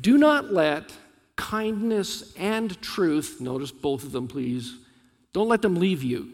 Do 0.00 0.18
not 0.18 0.52
let 0.52 0.92
kindness 1.36 2.34
and 2.36 2.80
truth, 2.80 3.40
notice 3.40 3.70
both 3.70 4.04
of 4.04 4.12
them, 4.12 4.28
please, 4.28 4.76
don't 5.32 5.48
let 5.48 5.62
them 5.62 5.76
leave 5.76 6.02
you. 6.02 6.30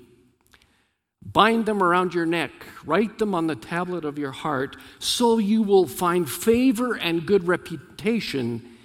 Bind 1.22 1.66
them 1.66 1.82
around 1.82 2.14
your 2.14 2.26
neck, 2.26 2.50
write 2.84 3.18
them 3.18 3.34
on 3.34 3.46
the 3.46 3.54
tablet 3.54 4.04
of 4.04 4.18
your 4.18 4.32
heart, 4.32 4.76
so 4.98 5.38
you 5.38 5.62
will 5.62 5.86
find 5.86 6.30
favor 6.30 6.94
and 6.94 7.26
good 7.26 7.46
reputation 7.46 8.76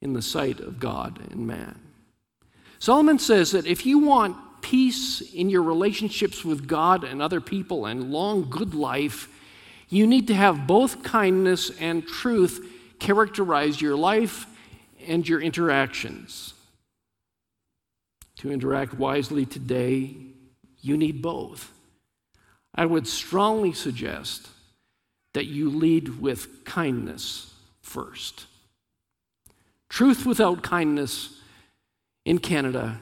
in 0.00 0.12
the 0.12 0.22
sight 0.22 0.58
of 0.58 0.80
God 0.80 1.20
and 1.30 1.46
man. 1.46 1.87
Solomon 2.78 3.18
says 3.18 3.52
that 3.52 3.66
if 3.66 3.84
you 3.84 3.98
want 3.98 4.36
peace 4.60 5.20
in 5.20 5.50
your 5.50 5.62
relationships 5.62 6.44
with 6.44 6.66
God 6.66 7.04
and 7.04 7.20
other 7.20 7.40
people 7.40 7.86
and 7.86 8.12
long, 8.12 8.48
good 8.48 8.74
life, 8.74 9.28
you 9.88 10.06
need 10.06 10.26
to 10.28 10.34
have 10.34 10.66
both 10.66 11.02
kindness 11.02 11.70
and 11.80 12.06
truth 12.06 12.64
characterize 12.98 13.80
your 13.80 13.96
life 13.96 14.46
and 15.06 15.28
your 15.28 15.40
interactions. 15.40 16.54
To 18.36 18.52
interact 18.52 18.94
wisely 18.94 19.46
today, 19.46 20.14
you 20.80 20.96
need 20.96 21.22
both. 21.22 21.72
I 22.74 22.86
would 22.86 23.08
strongly 23.08 23.72
suggest 23.72 24.48
that 25.34 25.46
you 25.46 25.70
lead 25.70 26.20
with 26.20 26.64
kindness 26.64 27.52
first. 27.82 28.46
Truth 29.88 30.26
without 30.26 30.62
kindness 30.62 31.40
in 32.28 32.38
Canada 32.38 33.00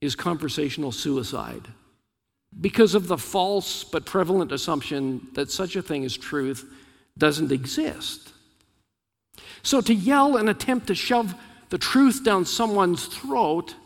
is 0.00 0.16
conversational 0.16 0.90
suicide 0.90 1.68
because 2.60 2.96
of 2.96 3.06
the 3.06 3.16
false 3.16 3.84
but 3.84 4.04
prevalent 4.04 4.50
assumption 4.50 5.24
that 5.34 5.52
such 5.52 5.76
a 5.76 5.82
thing 5.82 6.04
as 6.04 6.16
truth 6.16 6.68
doesn't 7.16 7.52
exist. 7.52 8.32
So 9.62 9.80
to 9.82 9.94
yell 9.94 10.36
and 10.36 10.48
attempt 10.48 10.88
to 10.88 10.96
shove 10.96 11.36
the 11.68 11.78
truth 11.78 12.24
down 12.24 12.44
someone's 12.44 13.06
throat, 13.06 13.76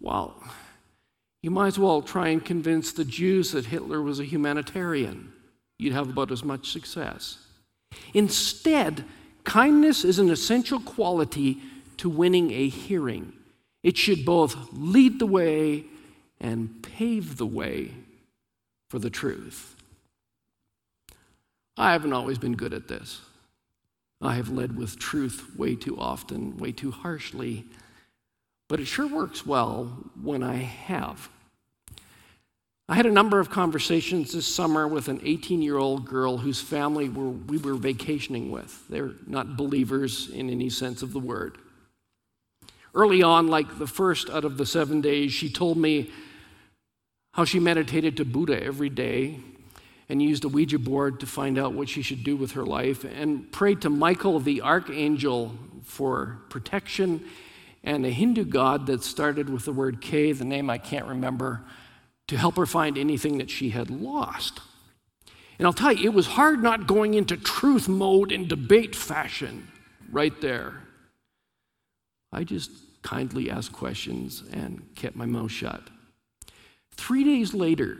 well, 0.00 0.36
you 1.40 1.50
might 1.50 1.68
as 1.68 1.78
well 1.78 2.02
try 2.02 2.28
and 2.28 2.44
convince 2.44 2.92
the 2.92 3.06
Jews 3.06 3.52
that 3.52 3.64
Hitler 3.64 4.02
was 4.02 4.20
a 4.20 4.24
humanitarian. 4.24 5.32
You'd 5.78 5.94
have 5.94 6.10
about 6.10 6.30
as 6.30 6.44
much 6.44 6.72
success. 6.72 7.38
Instead, 8.12 9.06
kindness 9.44 10.04
is 10.04 10.18
an 10.18 10.28
essential 10.28 10.78
quality 10.78 11.62
to 11.96 12.10
winning 12.10 12.50
a 12.50 12.68
hearing. 12.68 13.32
It 13.82 13.96
should 13.96 14.24
both 14.24 14.56
lead 14.72 15.18
the 15.18 15.26
way 15.26 15.84
and 16.40 16.82
pave 16.82 17.36
the 17.36 17.46
way 17.46 17.92
for 18.88 18.98
the 18.98 19.10
truth. 19.10 19.76
I 21.76 21.92
haven't 21.92 22.12
always 22.12 22.38
been 22.38 22.56
good 22.56 22.74
at 22.74 22.88
this. 22.88 23.20
I 24.20 24.34
have 24.34 24.48
led 24.48 24.76
with 24.76 24.98
truth 24.98 25.56
way 25.56 25.76
too 25.76 25.98
often, 25.98 26.56
way 26.56 26.72
too 26.72 26.90
harshly, 26.90 27.64
but 28.68 28.80
it 28.80 28.86
sure 28.86 29.06
works 29.06 29.46
well 29.46 29.84
when 30.20 30.42
I 30.42 30.56
have. 30.56 31.28
I 32.88 32.94
had 32.94 33.06
a 33.06 33.12
number 33.12 33.38
of 33.38 33.50
conversations 33.50 34.32
this 34.32 34.46
summer 34.46 34.88
with 34.88 35.08
an 35.08 35.20
18 35.22 35.62
year 35.62 35.76
old 35.76 36.06
girl 36.06 36.38
whose 36.38 36.60
family 36.60 37.08
we 37.08 37.58
were 37.58 37.74
vacationing 37.74 38.50
with. 38.50 38.88
They're 38.88 39.12
not 39.26 39.56
believers 39.56 40.30
in 40.30 40.50
any 40.50 40.70
sense 40.70 41.02
of 41.02 41.12
the 41.12 41.20
word. 41.20 41.58
Early 42.98 43.22
on, 43.22 43.46
like 43.46 43.78
the 43.78 43.86
first 43.86 44.28
out 44.28 44.44
of 44.44 44.58
the 44.58 44.66
seven 44.66 45.00
days, 45.00 45.32
she 45.32 45.48
told 45.48 45.78
me 45.78 46.10
how 47.32 47.44
she 47.44 47.60
meditated 47.60 48.16
to 48.16 48.24
Buddha 48.24 48.60
every 48.60 48.88
day 48.88 49.38
and 50.08 50.20
used 50.20 50.44
a 50.44 50.48
Ouija 50.48 50.80
board 50.80 51.20
to 51.20 51.26
find 51.26 51.60
out 51.60 51.74
what 51.74 51.88
she 51.88 52.02
should 52.02 52.24
do 52.24 52.36
with 52.36 52.52
her 52.52 52.64
life 52.64 53.04
and 53.04 53.52
prayed 53.52 53.82
to 53.82 53.88
Michael 53.88 54.40
the 54.40 54.62
archangel 54.62 55.54
for 55.84 56.40
protection 56.48 57.24
and 57.84 58.04
a 58.04 58.10
Hindu 58.10 58.44
god 58.44 58.86
that 58.86 59.04
started 59.04 59.48
with 59.48 59.64
the 59.64 59.72
word 59.72 60.00
K, 60.00 60.32
the 60.32 60.44
name 60.44 60.68
I 60.68 60.78
can't 60.78 61.06
remember, 61.06 61.62
to 62.26 62.36
help 62.36 62.56
her 62.56 62.66
find 62.66 62.98
anything 62.98 63.38
that 63.38 63.48
she 63.48 63.70
had 63.70 63.90
lost. 63.90 64.58
And 65.56 65.68
I'll 65.68 65.72
tell 65.72 65.92
you, 65.92 66.10
it 66.10 66.14
was 66.14 66.26
hard 66.26 66.64
not 66.64 66.88
going 66.88 67.14
into 67.14 67.36
truth 67.36 67.88
mode 67.88 68.32
in 68.32 68.48
debate 68.48 68.96
fashion 68.96 69.68
right 70.10 70.40
there. 70.40 70.82
I 72.32 72.42
just 72.42 72.72
kindly 73.02 73.50
asked 73.50 73.72
questions 73.72 74.42
and 74.52 74.88
kept 74.94 75.16
my 75.16 75.26
mouth 75.26 75.50
shut. 75.50 75.82
Three 76.92 77.24
days 77.24 77.54
later, 77.54 77.98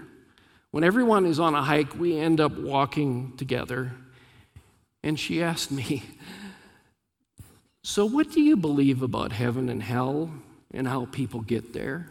when 0.70 0.84
everyone 0.84 1.24
is 1.24 1.40
on 1.40 1.54
a 1.54 1.62
hike, 1.62 1.98
we 1.98 2.18
end 2.18 2.40
up 2.40 2.56
walking 2.58 3.36
together, 3.36 3.92
and 5.02 5.18
she 5.18 5.42
asked 5.42 5.70
me, 5.70 6.02
So, 7.82 8.04
what 8.04 8.30
do 8.32 8.40
you 8.40 8.56
believe 8.56 9.02
about 9.02 9.32
heaven 9.32 9.68
and 9.68 9.82
hell 9.82 10.30
and 10.72 10.86
how 10.86 11.06
people 11.06 11.40
get 11.40 11.72
there? 11.72 12.10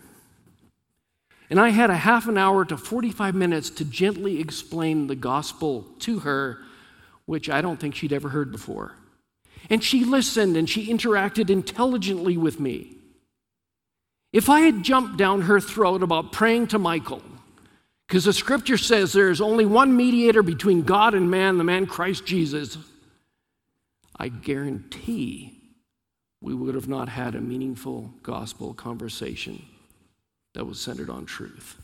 And 1.50 1.60
I 1.60 1.70
had 1.70 1.90
a 1.90 1.96
half 1.96 2.28
an 2.28 2.38
hour 2.38 2.66
to 2.66 2.78
45 2.78 3.34
minutes 3.36 3.70
to 3.72 3.86
gently 3.86 4.40
explain 4.40 5.08
the 5.08 5.16
gospel 5.16 5.88
to 6.00 6.20
her, 6.20 6.60
which 7.26 7.50
I 7.50 7.62
don't 7.62 7.80
think 7.80 7.96
she'd 7.96 8.12
ever 8.12 8.30
heard 8.30 8.52
before. 8.52 8.97
And 9.70 9.84
she 9.84 10.06
listened 10.06 10.56
and 10.56 10.70
she 10.70 10.88
interacted 10.88 11.50
intelligently 11.50 12.38
with 12.38 12.60
me. 12.60 12.96
If 14.32 14.50
I 14.50 14.62
had 14.62 14.84
jumped 14.84 15.18
down 15.18 15.44
her 15.44 15.60
throat 15.60 16.04
about 16.04 16.32
praying 16.32 16.68
to 16.68 16.80
Michael, 16.80 17.22
because 18.08 18.26
the 18.26 18.34
scripture 18.34 18.78
says 18.78 19.12
there 19.12 19.30
is 19.30 19.42
only 19.42 19.66
one 19.66 19.96
mediator 19.96 20.44
between 20.44 20.84
God 20.84 21.14
and 21.14 21.30
man, 21.30 21.58
the 21.58 21.64
man 21.64 21.86
Christ 21.86 22.26
Jesus, 22.26 22.78
I 24.18 24.30
guarantee 24.30 25.60
we 26.42 26.54
would 26.54 26.76
have 26.76 26.88
not 26.88 27.10
had 27.10 27.36
a 27.36 27.42
meaningful 27.42 28.14
gospel 28.24 28.74
conversation 28.74 29.66
that 30.54 30.66
was 30.66 30.80
centered 30.80 31.10
on 31.10 31.26
truth. 31.26 31.76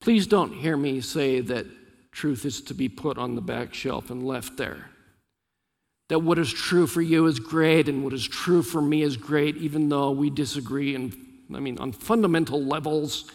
Please 0.00 0.26
don't 0.26 0.52
hear 0.52 0.76
me 0.76 1.00
say 1.00 1.40
that 1.40 1.66
truth 2.12 2.44
is 2.44 2.60
to 2.62 2.74
be 2.74 2.88
put 2.88 3.18
on 3.18 3.34
the 3.34 3.42
back 3.42 3.74
shelf 3.74 4.10
and 4.10 4.26
left 4.26 4.56
there 4.56 4.89
that 6.10 6.18
what 6.18 6.40
is 6.40 6.52
true 6.52 6.88
for 6.88 7.00
you 7.00 7.26
is 7.26 7.38
great 7.38 7.88
and 7.88 8.02
what 8.02 8.12
is 8.12 8.26
true 8.26 8.64
for 8.64 8.82
me 8.82 9.02
is 9.02 9.16
great, 9.16 9.56
even 9.58 9.88
though 9.88 10.10
we 10.10 10.28
disagree 10.28 10.96
and 10.96 11.14
I 11.54 11.60
mean 11.60 11.78
on 11.78 11.92
fundamental 11.92 12.60
levels. 12.60 13.30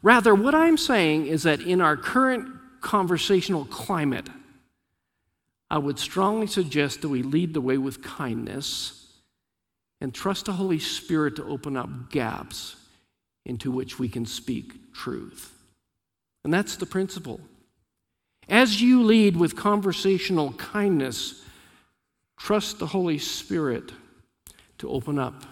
Rather, 0.00 0.32
what 0.32 0.54
I'm 0.54 0.76
saying 0.76 1.26
is 1.26 1.42
that 1.42 1.60
in 1.60 1.80
our 1.80 1.96
current 1.96 2.48
conversational 2.80 3.64
climate, 3.64 4.28
I 5.68 5.78
would 5.78 5.98
strongly 5.98 6.46
suggest 6.46 7.02
that 7.02 7.08
we 7.08 7.24
lead 7.24 7.52
the 7.52 7.60
way 7.60 7.78
with 7.78 8.00
kindness 8.00 9.08
and 10.00 10.14
trust 10.14 10.44
the 10.44 10.52
Holy 10.52 10.78
Spirit 10.78 11.34
to 11.36 11.44
open 11.46 11.76
up 11.76 12.12
gaps 12.12 12.76
into 13.44 13.72
which 13.72 13.98
we 13.98 14.08
can 14.08 14.24
speak 14.24 14.92
truth. 14.92 15.52
And 16.44 16.54
that's 16.54 16.76
the 16.76 16.86
principle. 16.86 17.40
As 18.48 18.80
you 18.80 19.02
lead 19.02 19.36
with 19.36 19.56
conversational 19.56 20.52
kindness, 20.52 21.42
Trust 22.38 22.78
the 22.78 22.86
Holy 22.86 23.18
Spirit 23.18 23.92
to 24.78 24.88
open 24.88 25.18
up 25.18 25.44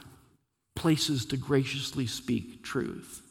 places 0.75 1.27
to 1.27 1.37
graciously 1.37 2.07
speak 2.07 2.63
truth. 2.63 3.23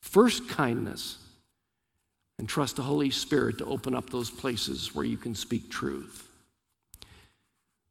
First, 0.00 0.48
kindness, 0.48 1.18
and 2.38 2.48
trust 2.48 2.76
the 2.76 2.82
Holy 2.82 3.10
Spirit 3.10 3.58
to 3.58 3.64
open 3.64 3.94
up 3.94 4.10
those 4.10 4.30
places 4.30 4.94
where 4.94 5.04
you 5.04 5.16
can 5.16 5.34
speak 5.34 5.70
truth. 5.70 6.28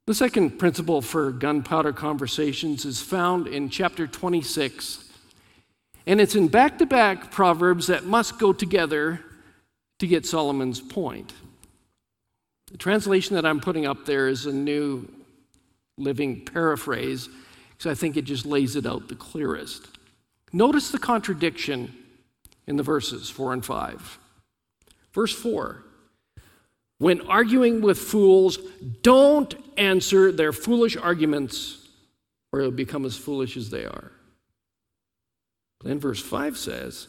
The 0.05 0.13
second 0.13 0.59
principle 0.59 1.01
for 1.01 1.31
gunpowder 1.31 1.93
conversations 1.93 2.83
is 2.83 3.01
found 3.01 3.47
in 3.47 3.69
chapter 3.69 4.05
26 4.05 5.09
And 6.05 6.19
it's 6.19 6.35
in 6.35 6.49
back 6.49 6.77
to 6.79 6.85
back 6.85 7.31
proverbs 7.31 7.87
that 7.87 8.05
must 8.05 8.37
go 8.37 8.51
together 8.51 9.21
to 9.99 10.07
get 10.07 10.25
Solomon's 10.25 10.81
point. 10.81 11.31
The 12.73 12.79
translation 12.79 13.35
that 13.35 13.45
I'm 13.45 13.59
putting 13.59 13.85
up 13.85 14.03
there 14.07 14.27
is 14.27 14.47
a 14.47 14.51
new 14.51 15.07
living 15.99 16.43
paraphrase 16.43 17.29
because 17.69 17.85
I 17.85 17.93
think 17.93 18.17
it 18.17 18.23
just 18.23 18.47
lays 18.47 18.75
it 18.75 18.87
out 18.87 19.09
the 19.09 19.15
clearest. 19.15 19.87
Notice 20.51 20.89
the 20.89 20.97
contradiction 20.97 21.95
in 22.65 22.75
the 22.75 22.81
verses 22.81 23.29
4 23.29 23.53
and 23.53 23.63
5. 23.63 24.17
Verse 25.13 25.35
4 25.35 25.83
When 26.97 27.21
arguing 27.27 27.81
with 27.81 27.99
fools, 27.99 28.57
don't 29.03 29.53
answer 29.77 30.31
their 30.31 30.51
foolish 30.51 30.97
arguments, 30.97 31.87
or 32.51 32.61
you'll 32.61 32.71
become 32.71 33.05
as 33.05 33.15
foolish 33.15 33.55
as 33.55 33.69
they 33.69 33.85
are. 33.85 34.11
Then 35.83 35.99
verse 35.99 36.23
5 36.23 36.57
says, 36.57 37.07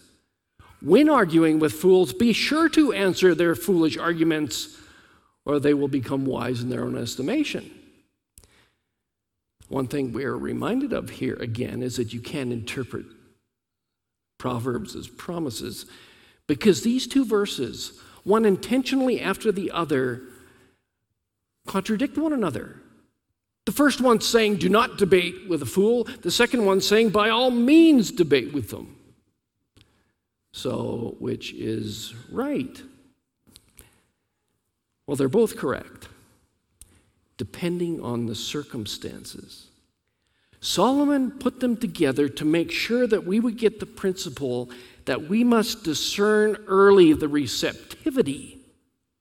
When 0.83 1.09
arguing 1.09 1.59
with 1.59 1.72
fools, 1.72 2.12
be 2.12 2.35
sure 2.35 2.68
to 2.68 2.92
answer 2.92 3.35
their 3.35 3.55
foolish 3.55 3.96
arguments, 3.96 4.81
or 5.44 5.61
they 5.61 5.74
will 5.74 5.88
become 5.88 6.24
wise 6.24 6.62
in 6.62 6.70
their 6.70 6.85
own 6.85 6.96
estimation. 6.96 7.70
One 9.68 9.87
thing 9.87 10.12
we 10.12 10.24
are 10.24 10.37
reminded 10.37 10.92
of 10.92 11.11
here 11.11 11.37
again 11.37 11.83
is 11.83 11.96
that 11.96 12.12
you 12.12 12.20
can't 12.20 12.52
interpret 12.52 13.07
Proverbs 14.38 14.94
as 14.94 15.09
promises 15.09 15.87
because 16.46 16.83
these 16.83 17.07
two 17.07 17.24
verses, 17.24 17.98
one 18.24 18.44
intentionally 18.44 19.20
after 19.20 19.50
the 19.50 19.70
other, 19.70 20.22
contradict 21.66 22.18
one 22.18 22.33
another. 22.33 22.76
The 23.64 23.72
first 23.72 24.00
one 24.00 24.20
saying, 24.20 24.57
Do 24.57 24.68
not 24.68 24.98
debate 24.98 25.48
with 25.48 25.62
a 25.62 25.66
fool. 25.66 26.04
The 26.04 26.30
second 26.30 26.66
one 26.66 26.80
saying, 26.83 27.11
By 27.11 27.30
all 27.30 27.50
means, 27.50 28.11
debate 28.11 28.52
with 28.52 28.70
them. 28.70 28.96
So, 30.52 31.16
which 31.18 31.52
is 31.54 32.14
right? 32.30 32.80
Well, 35.07 35.17
they're 35.17 35.29
both 35.29 35.57
correct, 35.57 36.09
depending 37.37 38.01
on 38.01 38.27
the 38.27 38.35
circumstances. 38.35 39.69
Solomon 40.61 41.31
put 41.31 41.61
them 41.61 41.77
together 41.77 42.29
to 42.31 42.45
make 42.45 42.71
sure 42.71 43.07
that 43.07 43.27
we 43.27 43.38
would 43.38 43.59
get 43.59 43.81
the 43.81 43.87
principle 43.87 44.71
that 45.05 45.29
we 45.29 45.45
must 45.45 45.85
discern 45.85 46.57
early 46.67 47.12
the 47.12 47.29
receptivity 47.29 48.61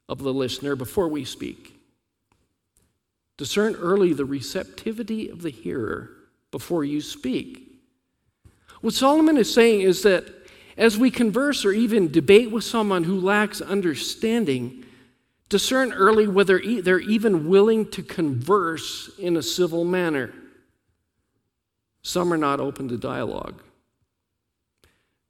of 0.08 0.20
the 0.20 0.34
listener 0.34 0.76
before 0.78 1.10
we 1.10 1.26
speak. 1.26 1.78
Discern 3.36 3.76
early 3.76 4.14
the 4.14 4.26
receptivity 4.26 5.28
of 5.28 5.42
the 5.42 5.50
hearer 5.50 6.12
before 6.52 6.86
you 6.86 7.02
speak. 7.02 7.82
What 8.80 8.94
Solomon 8.94 9.38
is 9.38 9.54
saying 9.54 9.82
is 9.82 10.04
that 10.04 10.26
as 10.78 10.98
we 10.98 11.12
converse 11.12 11.66
or 11.66 11.72
even 11.72 12.12
debate 12.12 12.52
with 12.52 12.64
someone 12.64 13.04
who 13.04 13.20
lacks 13.20 13.60
understanding, 13.60 14.83
discern 15.54 15.94
early 15.94 16.28
whether 16.28 16.60
they're 16.82 17.00
even 17.00 17.48
willing 17.48 17.88
to 17.88 18.02
converse 18.02 19.12
in 19.20 19.38
a 19.38 19.44
civil 19.44 19.86
manner. 19.86 20.34
Some 22.02 22.34
are 22.34 22.38
not 22.38 22.60
open 22.60 22.90
to 22.90 22.98
dialogue, 22.98 23.62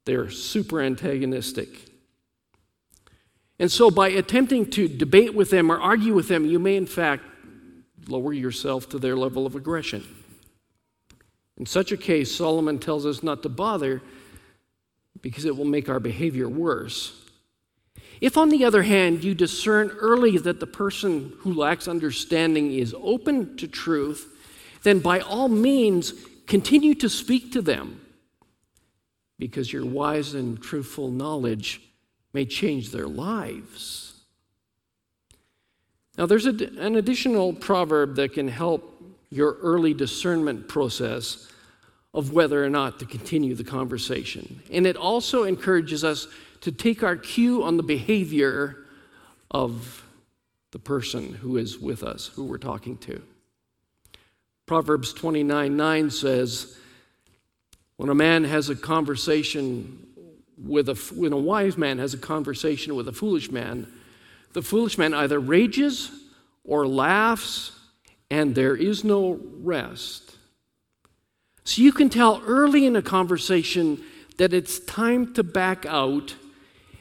they're 0.06 0.30
super 0.30 0.80
antagonistic. 0.80 1.68
And 3.58 3.70
so, 3.70 3.90
by 3.90 4.08
attempting 4.08 4.70
to 4.70 4.88
debate 4.88 5.34
with 5.34 5.50
them 5.50 5.70
or 5.70 5.78
argue 5.78 6.14
with 6.14 6.28
them, 6.28 6.46
you 6.46 6.58
may 6.58 6.76
in 6.76 6.86
fact 6.86 7.22
lower 8.08 8.32
yourself 8.32 8.88
to 8.88 8.98
their 8.98 9.16
level 9.16 9.44
of 9.44 9.54
aggression. 9.54 10.04
In 11.58 11.66
such 11.66 11.92
a 11.92 11.98
case, 11.98 12.34
Solomon 12.34 12.78
tells 12.78 13.04
us 13.04 13.22
not 13.22 13.42
to 13.42 13.50
bother 13.50 14.00
because 15.20 15.44
it 15.44 15.54
will 15.54 15.66
make 15.66 15.90
our 15.90 16.00
behavior 16.00 16.48
worse. 16.48 17.23
If, 18.24 18.38
on 18.38 18.48
the 18.48 18.64
other 18.64 18.84
hand, 18.84 19.22
you 19.22 19.34
discern 19.34 19.90
early 19.90 20.38
that 20.38 20.58
the 20.58 20.66
person 20.66 21.34
who 21.40 21.52
lacks 21.52 21.86
understanding 21.86 22.72
is 22.72 22.94
open 22.98 23.54
to 23.58 23.68
truth, 23.68 24.34
then 24.82 25.00
by 25.00 25.20
all 25.20 25.48
means 25.48 26.14
continue 26.46 26.94
to 26.94 27.10
speak 27.10 27.52
to 27.52 27.60
them 27.60 28.00
because 29.38 29.70
your 29.70 29.84
wise 29.84 30.32
and 30.32 30.58
truthful 30.58 31.10
knowledge 31.10 31.82
may 32.32 32.46
change 32.46 32.92
their 32.92 33.06
lives. 33.06 34.14
Now, 36.16 36.24
there's 36.24 36.46
a, 36.46 36.54
an 36.78 36.96
additional 36.96 37.52
proverb 37.52 38.16
that 38.16 38.32
can 38.32 38.48
help 38.48 39.02
your 39.28 39.58
early 39.60 39.92
discernment 39.92 40.66
process 40.66 41.52
of 42.14 42.32
whether 42.32 42.64
or 42.64 42.70
not 42.70 43.00
to 43.00 43.04
continue 43.04 43.54
the 43.54 43.64
conversation. 43.64 44.62
And 44.70 44.86
it 44.86 44.96
also 44.96 45.42
encourages 45.42 46.04
us 46.04 46.26
to 46.64 46.72
take 46.72 47.02
our 47.02 47.14
cue 47.14 47.62
on 47.62 47.76
the 47.76 47.82
behavior 47.82 48.86
of 49.50 50.02
the 50.70 50.78
person 50.78 51.34
who 51.34 51.58
is 51.58 51.78
with 51.78 52.02
us, 52.02 52.28
who 52.28 52.44
we're 52.44 52.56
talking 52.56 52.96
to. 52.96 53.20
Proverbs 54.64 55.12
29 55.12 55.76
9 55.76 56.10
says, 56.10 56.78
When 57.98 58.08
a 58.08 58.14
man 58.14 58.44
has 58.44 58.70
a 58.70 58.74
conversation 58.74 60.06
with 60.56 60.88
a, 60.88 60.94
when 61.14 61.34
a 61.34 61.36
wise 61.36 61.76
man 61.76 61.98
has 61.98 62.14
a 62.14 62.18
conversation 62.18 62.96
with 62.96 63.08
a 63.08 63.12
foolish 63.12 63.50
man, 63.50 63.86
the 64.54 64.62
foolish 64.62 64.96
man 64.96 65.12
either 65.12 65.38
rages 65.38 66.10
or 66.64 66.86
laughs, 66.86 67.72
and 68.30 68.54
there 68.54 68.74
is 68.74 69.04
no 69.04 69.38
rest. 69.58 70.34
So 71.64 71.82
you 71.82 71.92
can 71.92 72.08
tell 72.08 72.42
early 72.46 72.86
in 72.86 72.96
a 72.96 73.02
conversation 73.02 74.02
that 74.38 74.54
it's 74.54 74.78
time 74.78 75.34
to 75.34 75.42
back 75.42 75.84
out 75.84 76.36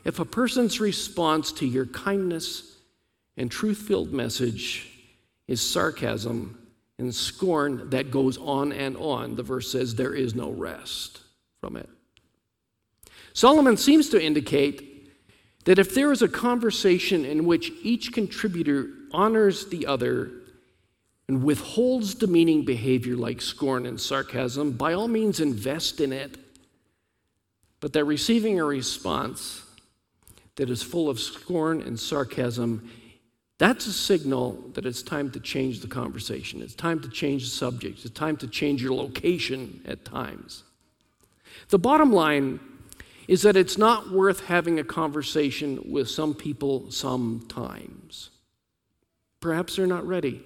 if 0.03 0.19
a 0.19 0.25
person's 0.25 0.79
response 0.79 1.51
to 1.53 1.65
your 1.65 1.85
kindness 1.85 2.77
and 3.37 3.49
truth 3.49 3.77
filled 3.77 4.13
message 4.13 4.89
is 5.47 5.61
sarcasm 5.61 6.57
and 6.99 7.13
scorn 7.13 7.89
that 7.89 8.11
goes 8.11 8.37
on 8.37 8.71
and 8.71 8.95
on. 8.97 9.35
The 9.35 9.43
verse 9.43 9.71
says 9.71 9.95
there 9.95 10.13
is 10.13 10.35
no 10.35 10.51
rest 10.51 11.21
from 11.59 11.75
it. 11.75 11.89
Solomon 13.33 13.77
seems 13.77 14.09
to 14.09 14.23
indicate 14.23 15.11
that 15.65 15.79
if 15.79 15.95
there 15.95 16.11
is 16.11 16.21
a 16.21 16.27
conversation 16.27 17.25
in 17.25 17.45
which 17.45 17.71
each 17.81 18.11
contributor 18.11 18.89
honors 19.11 19.67
the 19.67 19.87
other 19.87 20.31
and 21.27 21.43
withholds 21.43 22.15
demeaning 22.15 22.65
behavior 22.65 23.15
like 23.15 23.41
scorn 23.41 23.85
and 23.85 23.99
sarcasm, 23.99 24.73
by 24.73 24.93
all 24.93 25.07
means 25.07 25.39
invest 25.39 26.01
in 26.01 26.11
it. 26.11 26.37
But 27.79 27.93
that 27.93 28.05
receiving 28.05 28.59
a 28.59 28.65
response 28.65 29.62
that 30.55 30.69
is 30.69 30.83
full 30.83 31.09
of 31.09 31.19
scorn 31.19 31.81
and 31.81 31.99
sarcasm, 31.99 32.89
that's 33.57 33.85
a 33.85 33.93
signal 33.93 34.63
that 34.73 34.85
it's 34.85 35.01
time 35.01 35.31
to 35.31 35.39
change 35.39 35.79
the 35.79 35.87
conversation. 35.87 36.61
It's 36.61 36.75
time 36.75 36.99
to 37.01 37.09
change 37.09 37.43
the 37.43 37.49
subject. 37.49 38.03
It's 38.03 38.13
time 38.13 38.37
to 38.37 38.47
change 38.47 38.81
your 38.81 38.93
location 38.93 39.81
at 39.85 40.05
times. 40.05 40.63
The 41.69 41.79
bottom 41.79 42.11
line 42.11 42.59
is 43.27 43.43
that 43.43 43.55
it's 43.55 43.77
not 43.77 44.11
worth 44.11 44.45
having 44.45 44.79
a 44.79 44.83
conversation 44.83 45.79
with 45.91 46.09
some 46.09 46.33
people 46.33 46.91
sometimes. 46.91 48.31
Perhaps 49.39 49.75
they're 49.75 49.87
not 49.87 50.05
ready. 50.05 50.41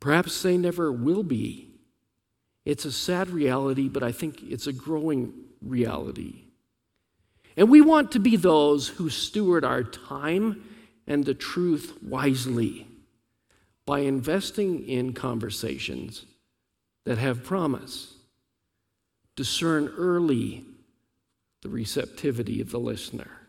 Perhaps 0.00 0.42
they 0.42 0.56
never 0.56 0.92
will 0.92 1.22
be. 1.22 1.70
It's 2.64 2.84
a 2.84 2.92
sad 2.92 3.30
reality, 3.30 3.88
but 3.88 4.02
I 4.02 4.12
think 4.12 4.42
it's 4.42 4.66
a 4.66 4.72
growing 4.72 5.32
reality. 5.60 6.47
And 7.58 7.68
we 7.68 7.80
want 7.80 8.12
to 8.12 8.20
be 8.20 8.36
those 8.36 8.86
who 8.86 9.10
steward 9.10 9.64
our 9.64 9.82
time 9.82 10.62
and 11.08 11.24
the 11.24 11.34
truth 11.34 11.92
wisely 12.00 12.86
by 13.84 14.00
investing 14.00 14.88
in 14.88 15.12
conversations 15.12 16.24
that 17.04 17.18
have 17.18 17.42
promise. 17.42 18.14
Discern 19.34 19.92
early 19.96 20.66
the 21.62 21.68
receptivity 21.68 22.60
of 22.60 22.70
the 22.70 22.78
listener. 22.78 23.40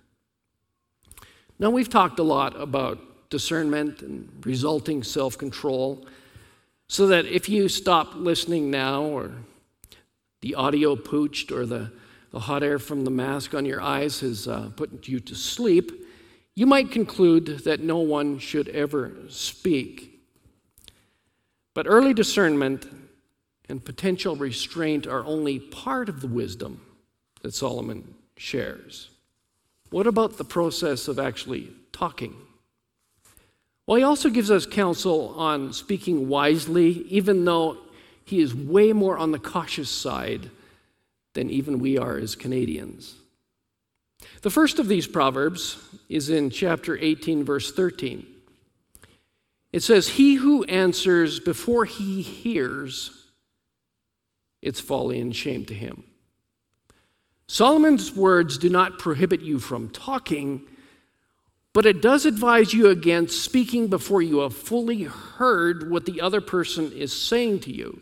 Now, 1.59 1.69
we've 1.69 1.87
talked 1.87 2.17
a 2.17 2.23
lot 2.23 2.59
about 2.59 3.29
discernment 3.29 4.01
and 4.01 4.27
resulting 4.43 5.03
self 5.03 5.37
control, 5.37 6.07
so 6.87 7.05
that 7.05 7.27
if 7.27 7.47
you 7.47 7.69
stop 7.69 8.15
listening 8.15 8.71
now, 8.71 9.03
or 9.03 9.33
the 10.41 10.55
audio 10.55 10.95
pooched, 10.95 11.51
or 11.51 11.67
the, 11.67 11.91
the 12.31 12.39
hot 12.39 12.63
air 12.63 12.79
from 12.79 13.03
the 13.03 13.11
mask 13.11 13.53
on 13.53 13.65
your 13.65 13.81
eyes 13.81 14.19
has 14.19 14.47
uh, 14.47 14.69
put 14.75 15.07
you 15.07 15.19
to 15.19 15.35
sleep, 15.35 15.91
you 16.55 16.65
might 16.65 16.91
conclude 16.91 17.59
that 17.63 17.79
no 17.79 17.99
one 17.99 18.37
should 18.39 18.67
ever 18.69 19.13
speak. 19.29 20.19
But 21.73 21.87
early 21.87 22.13
discernment 22.13 22.87
and 23.67 23.83
potential 23.83 24.35
restraint 24.35 25.07
are 25.07 25.23
only 25.23 25.59
part 25.59 26.09
of 26.09 26.21
the 26.21 26.27
wisdom 26.27 26.81
that 27.41 27.53
Solomon 27.53 28.15
shares. 28.35 29.09
What 29.89 30.07
about 30.07 30.37
the 30.37 30.43
process 30.43 31.07
of 31.07 31.17
actually 31.17 31.69
talking? 31.91 32.35
Well, 33.87 33.97
he 33.97 34.03
also 34.03 34.29
gives 34.29 34.51
us 34.51 34.65
counsel 34.65 35.33
on 35.35 35.73
speaking 35.73 36.27
wisely, 36.27 37.05
even 37.09 37.45
though 37.45 37.77
he 38.23 38.39
is 38.39 38.53
way 38.53 38.93
more 38.93 39.17
on 39.17 39.31
the 39.31 39.39
cautious 39.39 39.89
side 39.89 40.51
than 41.39 41.49
even 41.49 41.79
we 41.79 41.97
are 41.97 42.17
as 42.17 42.35
Canadians. 42.35 43.15
The 44.41 44.49
first 44.49 44.77
of 44.77 44.89
these 44.89 45.07
proverbs 45.07 45.77
is 46.09 46.29
in 46.29 46.49
chapter 46.49 46.97
18, 46.97 47.45
verse 47.45 47.71
13. 47.71 48.27
It 49.71 49.81
says, 49.81 50.09
He 50.09 50.35
who 50.35 50.65
answers 50.65 51.39
before 51.39 51.85
he 51.85 52.21
hears, 52.21 53.29
it's 54.61 54.81
folly 54.81 55.21
and 55.21 55.33
shame 55.33 55.63
to 55.67 55.73
him. 55.73 56.03
Solomon's 57.47 58.13
words 58.13 58.57
do 58.57 58.69
not 58.69 58.99
prohibit 58.99 59.39
you 59.39 59.59
from 59.59 59.89
talking, 59.91 60.63
but 61.71 61.85
it 61.85 62.01
does 62.01 62.25
advise 62.25 62.73
you 62.73 62.89
against 62.89 63.45
speaking 63.45 63.87
before 63.87 64.21
you 64.21 64.39
have 64.39 64.53
fully 64.53 65.03
heard 65.03 65.89
what 65.89 66.05
the 66.05 66.19
other 66.19 66.41
person 66.41 66.91
is 66.91 67.15
saying 67.15 67.61
to 67.61 67.73
you. 67.73 68.01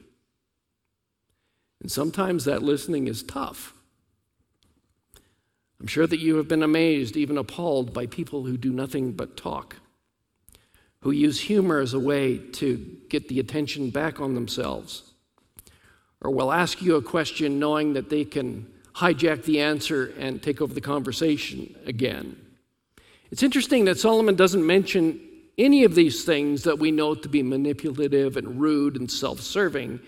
And 1.81 1.91
sometimes 1.91 2.45
that 2.45 2.63
listening 2.63 3.07
is 3.07 3.23
tough. 3.23 3.73
I'm 5.79 5.87
sure 5.87 6.07
that 6.07 6.19
you 6.19 6.37
have 6.37 6.47
been 6.47 6.63
amazed, 6.63 7.15
even 7.15 7.37
appalled, 7.37 7.93
by 7.93 8.07
people 8.07 8.45
who 8.45 8.57
do 8.57 8.71
nothing 8.71 9.11
but 9.11 9.37
talk, 9.37 9.77
who 11.01 11.11
use 11.11 11.41
humor 11.41 11.79
as 11.79 11.93
a 11.93 11.99
way 11.99 12.37
to 12.37 12.97
get 13.09 13.27
the 13.27 13.39
attention 13.39 13.91
back 13.91 14.19
on 14.19 14.33
themselves, 14.33 15.13
or 16.21 16.31
will 16.31 16.51
ask 16.51 16.81
you 16.81 16.95
a 16.95 17.01
question 17.01 17.59
knowing 17.59 17.93
that 17.93 18.09
they 18.09 18.25
can 18.25 18.65
hijack 18.95 19.43
the 19.43 19.61
answer 19.61 20.13
and 20.17 20.41
take 20.41 20.61
over 20.61 20.73
the 20.73 20.81
conversation 20.81 21.75
again. 21.85 22.35
It's 23.29 23.43
interesting 23.43 23.85
that 23.85 23.99
Solomon 23.99 24.35
doesn't 24.35 24.65
mention 24.65 25.19
any 25.57 25.83
of 25.83 25.93
these 25.93 26.23
things 26.23 26.63
that 26.63 26.79
we 26.79 26.91
know 26.91 27.13
to 27.13 27.29
be 27.29 27.43
manipulative 27.43 28.37
and 28.37 28.59
rude 28.59 28.95
and 28.95 29.09
self 29.09 29.41
serving. 29.41 29.99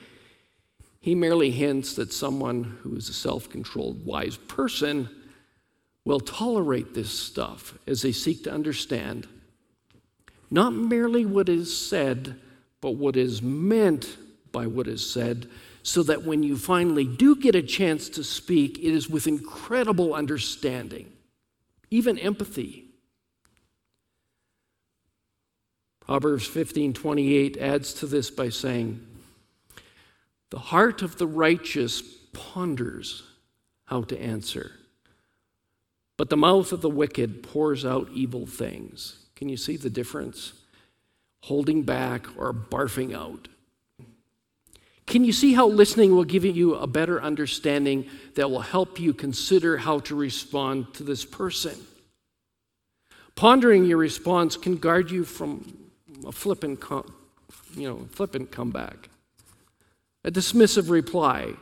He 0.99 1.15
merely 1.15 1.51
hints 1.51 1.93
that 1.95 2.11
someone 2.11 2.77
who 2.81 2.95
is 2.95 3.09
a 3.09 3.13
self 3.13 3.49
controlled, 3.49 4.05
wise 4.05 4.37
person 4.37 5.09
will 6.05 6.19
tolerate 6.19 6.93
this 6.93 7.11
stuff 7.11 7.77
as 7.87 8.01
they 8.01 8.11
seek 8.11 8.43
to 8.43 8.51
understand 8.51 9.27
not 10.51 10.73
merely 10.73 11.25
what 11.25 11.47
is 11.47 11.75
said, 11.75 12.39
but 12.81 12.91
what 12.91 13.15
is 13.15 13.41
meant 13.41 14.17
by 14.51 14.65
what 14.65 14.87
is 14.87 15.07
said, 15.07 15.47
so 15.83 16.01
that 16.03 16.23
when 16.23 16.43
you 16.43 16.57
finally 16.57 17.05
do 17.05 17.35
get 17.35 17.55
a 17.55 17.61
chance 17.61 18.09
to 18.09 18.23
speak, 18.23 18.79
it 18.79 18.91
is 18.91 19.09
with 19.09 19.27
incredible 19.27 20.13
understanding, 20.13 21.11
even 21.91 22.17
empathy. 22.17 22.85
Proverbs 25.99 26.47
15:28 26.47 27.57
adds 27.57 27.93
to 27.93 28.07
this 28.07 28.31
by 28.31 28.49
saying, 28.49 29.05
"The 30.49 30.59
heart 30.59 31.01
of 31.01 31.17
the 31.17 31.27
righteous 31.27 32.01
ponders 32.33 33.23
how 33.85 34.03
to 34.03 34.19
answer, 34.19 34.71
but 36.17 36.29
the 36.29 36.37
mouth 36.37 36.71
of 36.71 36.81
the 36.81 36.89
wicked 36.89 37.43
pours 37.43 37.85
out 37.85 38.09
evil 38.13 38.45
things. 38.45 39.25
Can 39.35 39.49
you 39.49 39.57
see 39.57 39.77
the 39.77 39.89
difference? 39.89 40.53
Holding 41.43 41.83
back 41.83 42.27
or 42.37 42.53
barfing 42.53 43.15
out. 43.15 43.47
Can 45.05 45.23
you 45.23 45.31
see 45.31 45.53
how 45.53 45.67
listening 45.67 46.13
will 46.15 46.23
give 46.23 46.45
you 46.45 46.75
a 46.75 46.85
better 46.85 47.19
understanding 47.19 48.07
that 48.35 48.51
will 48.51 48.59
help 48.59 48.99
you 48.99 49.13
consider 49.13 49.77
how 49.77 49.99
to 49.99 50.13
respond 50.13 50.93
to 50.93 51.03
this 51.03 51.25
person? 51.25 51.75
Pondering 53.33 53.85
your 53.85 53.97
response 53.97 54.57
can 54.57 54.75
guard 54.75 55.09
you 55.09 55.23
from 55.23 55.89
a 56.27 56.31
flippant, 56.31 56.83
you 57.75 57.87
know, 57.87 58.07
flippant 58.11 58.51
comeback, 58.51 59.09
a 60.23 60.31
dismissive 60.31 60.89
reply, 60.89 61.53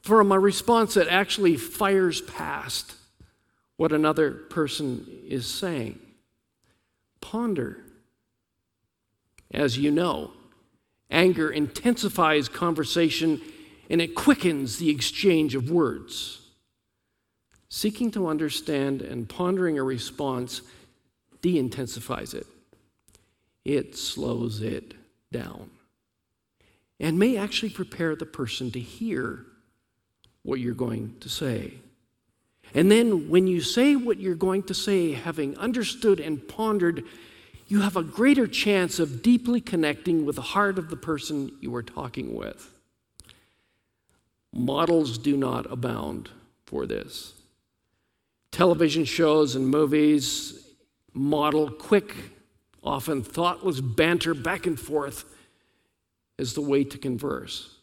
from 0.00 0.32
a 0.32 0.38
response 0.38 0.94
that 0.94 1.08
actually 1.08 1.56
fires 1.56 2.20
past 2.22 2.94
what 3.76 3.92
another 3.92 4.30
person 4.30 5.06
is 5.26 5.46
saying. 5.46 5.98
Ponder. 7.20 7.78
As 9.50 9.78
you 9.78 9.90
know, 9.90 10.32
anger 11.10 11.50
intensifies 11.50 12.48
conversation 12.48 13.40
and 13.90 14.00
it 14.00 14.14
quickens 14.14 14.78
the 14.78 14.90
exchange 14.90 15.54
of 15.54 15.70
words. 15.70 16.40
Seeking 17.68 18.10
to 18.12 18.26
understand 18.26 19.02
and 19.02 19.28
pondering 19.28 19.78
a 19.78 19.82
response 19.82 20.62
de 21.40 21.58
intensifies 21.58 22.34
it, 22.34 22.46
it 23.64 23.96
slows 23.96 24.62
it 24.62 24.94
down, 25.32 25.70
and 27.02 27.18
may 27.18 27.36
actually 27.36 27.68
prepare 27.68 28.14
the 28.14 28.24
person 28.24 28.70
to 28.70 28.80
hear 28.80 29.44
what 30.44 30.60
you're 30.60 30.72
going 30.72 31.16
to 31.18 31.28
say. 31.28 31.74
And 32.74 32.90
then 32.90 33.28
when 33.28 33.48
you 33.48 33.60
say 33.60 33.96
what 33.96 34.20
you're 34.20 34.36
going 34.36 34.62
to 34.64 34.74
say, 34.74 35.12
having 35.12 35.58
understood 35.58 36.20
and 36.20 36.46
pondered, 36.48 37.04
you 37.66 37.80
have 37.80 37.96
a 37.96 38.04
greater 38.04 38.46
chance 38.46 39.00
of 39.00 39.20
deeply 39.20 39.60
connecting 39.60 40.24
with 40.24 40.36
the 40.36 40.42
heart 40.42 40.78
of 40.78 40.90
the 40.90 40.96
person 40.96 41.50
you 41.60 41.74
are 41.74 41.82
talking 41.82 42.34
with. 42.34 42.72
Models 44.54 45.18
do 45.18 45.36
not 45.36 45.70
abound 45.70 46.30
for 46.64 46.86
this. 46.86 47.32
Television 48.52 49.04
shows 49.04 49.56
and 49.56 49.66
movies 49.66 50.66
model 51.12 51.68
quick, 51.68 52.14
often 52.82 53.22
thoughtless 53.22 53.80
banter 53.80 54.34
back 54.34 54.66
and 54.66 54.78
forth 54.78 55.24
as 56.38 56.54
the 56.54 56.60
way 56.60 56.84
to 56.84 56.98
converse. 56.98 57.76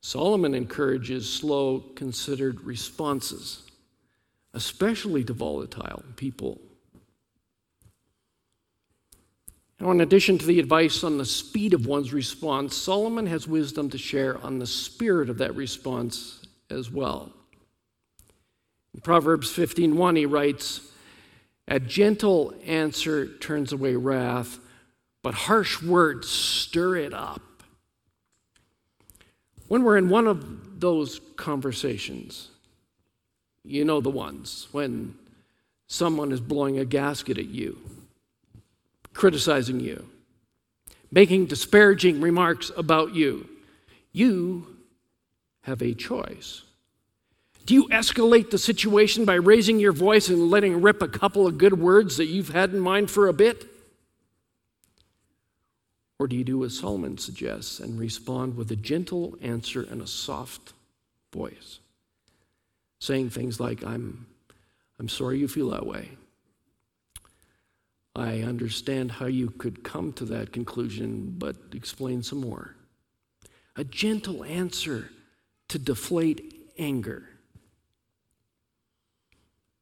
Solomon 0.00 0.54
encourages 0.54 1.32
slow, 1.32 1.80
considered 1.94 2.60
responses 2.62 3.62
especially 4.54 5.24
to 5.24 5.32
volatile 5.32 6.02
people. 6.16 6.60
Now, 9.80 9.92
in 9.92 10.00
addition 10.00 10.38
to 10.38 10.46
the 10.46 10.58
advice 10.58 11.04
on 11.04 11.18
the 11.18 11.24
speed 11.24 11.72
of 11.72 11.86
one's 11.86 12.12
response, 12.12 12.76
Solomon 12.76 13.26
has 13.26 13.46
wisdom 13.46 13.90
to 13.90 13.98
share 13.98 14.36
on 14.38 14.58
the 14.58 14.66
spirit 14.66 15.30
of 15.30 15.38
that 15.38 15.54
response 15.54 16.42
as 16.68 16.90
well. 16.90 17.32
In 18.92 19.00
Proverbs 19.00 19.50
15:1 19.50 20.16
he 20.16 20.26
writes, 20.26 20.90
"A 21.68 21.78
gentle 21.78 22.52
answer 22.64 23.38
turns 23.38 23.72
away 23.72 23.94
wrath, 23.94 24.58
but 25.28 25.34
harsh 25.34 25.82
words 25.82 26.26
stir 26.26 26.96
it 26.96 27.12
up." 27.12 27.42
When 29.66 29.82
we're 29.82 29.98
in 29.98 30.08
one 30.08 30.26
of 30.26 30.80
those 30.80 31.20
conversations, 31.36 32.48
you 33.62 33.84
know 33.84 34.00
the 34.00 34.08
ones 34.08 34.68
when 34.72 35.18
someone 35.86 36.32
is 36.32 36.40
blowing 36.40 36.78
a 36.78 36.86
gasket 36.86 37.36
at 37.36 37.48
you, 37.48 37.76
criticizing 39.12 39.80
you, 39.80 40.08
making 41.10 41.44
disparaging 41.44 42.22
remarks 42.22 42.72
about 42.74 43.14
you. 43.14 43.50
You 44.12 44.78
have 45.64 45.82
a 45.82 45.92
choice. 45.92 46.62
Do 47.66 47.74
you 47.74 47.86
escalate 47.88 48.48
the 48.48 48.56
situation 48.56 49.26
by 49.26 49.34
raising 49.34 49.78
your 49.78 49.92
voice 49.92 50.30
and 50.30 50.48
letting 50.48 50.80
rip 50.80 51.02
a 51.02 51.08
couple 51.08 51.46
of 51.46 51.58
good 51.58 51.78
words 51.78 52.16
that 52.16 52.28
you've 52.28 52.48
had 52.48 52.72
in 52.72 52.80
mind 52.80 53.10
for 53.10 53.28
a 53.28 53.34
bit? 53.34 53.66
Or 56.18 56.26
do 56.26 56.36
you 56.36 56.44
do 56.44 56.64
as 56.64 56.76
Solomon 56.76 57.18
suggests 57.18 57.78
and 57.78 57.98
respond 57.98 58.56
with 58.56 58.70
a 58.70 58.76
gentle 58.76 59.36
answer 59.40 59.82
and 59.82 60.02
a 60.02 60.06
soft 60.06 60.72
voice? 61.32 61.78
saying 63.00 63.30
things 63.30 63.60
like, 63.60 63.84
I'm, 63.84 64.26
I'm 64.98 65.08
sorry 65.08 65.38
you 65.38 65.48
feel 65.48 65.70
that 65.70 65.86
way. 65.86 66.10
I 68.16 68.40
understand 68.40 69.12
how 69.12 69.26
you 69.26 69.50
could 69.50 69.84
come 69.84 70.12
to 70.14 70.24
that 70.26 70.52
conclusion, 70.52 71.36
but 71.38 71.56
explain 71.72 72.22
some 72.22 72.40
more. 72.40 72.74
A 73.76 73.84
gentle 73.84 74.42
answer 74.44 75.10
to 75.68 75.78
deflate 75.78 76.72
anger. 76.78 77.28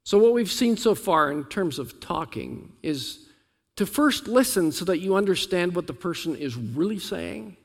So, 0.04 0.18
what 0.18 0.34
we've 0.34 0.52
seen 0.52 0.76
so 0.76 0.94
far 0.94 1.32
in 1.32 1.44
terms 1.44 1.78
of 1.78 1.98
talking 1.98 2.72
is 2.82 3.25
to 3.76 3.86
first 3.86 4.26
listen 4.26 4.72
so 4.72 4.84
that 4.86 4.98
you 4.98 5.14
understand 5.14 5.74
what 5.74 5.86
the 5.86 5.92
person 5.92 6.34
is 6.34 6.56
really 6.56 6.98
saying, 6.98 7.56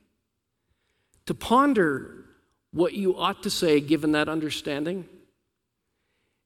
to 1.25 1.33
ponder 1.33 2.25
what 2.71 2.93
you 2.93 3.17
ought 3.17 3.43
to 3.43 3.49
say 3.49 3.79
given 3.79 4.11
that 4.11 4.29
understanding 4.29 5.07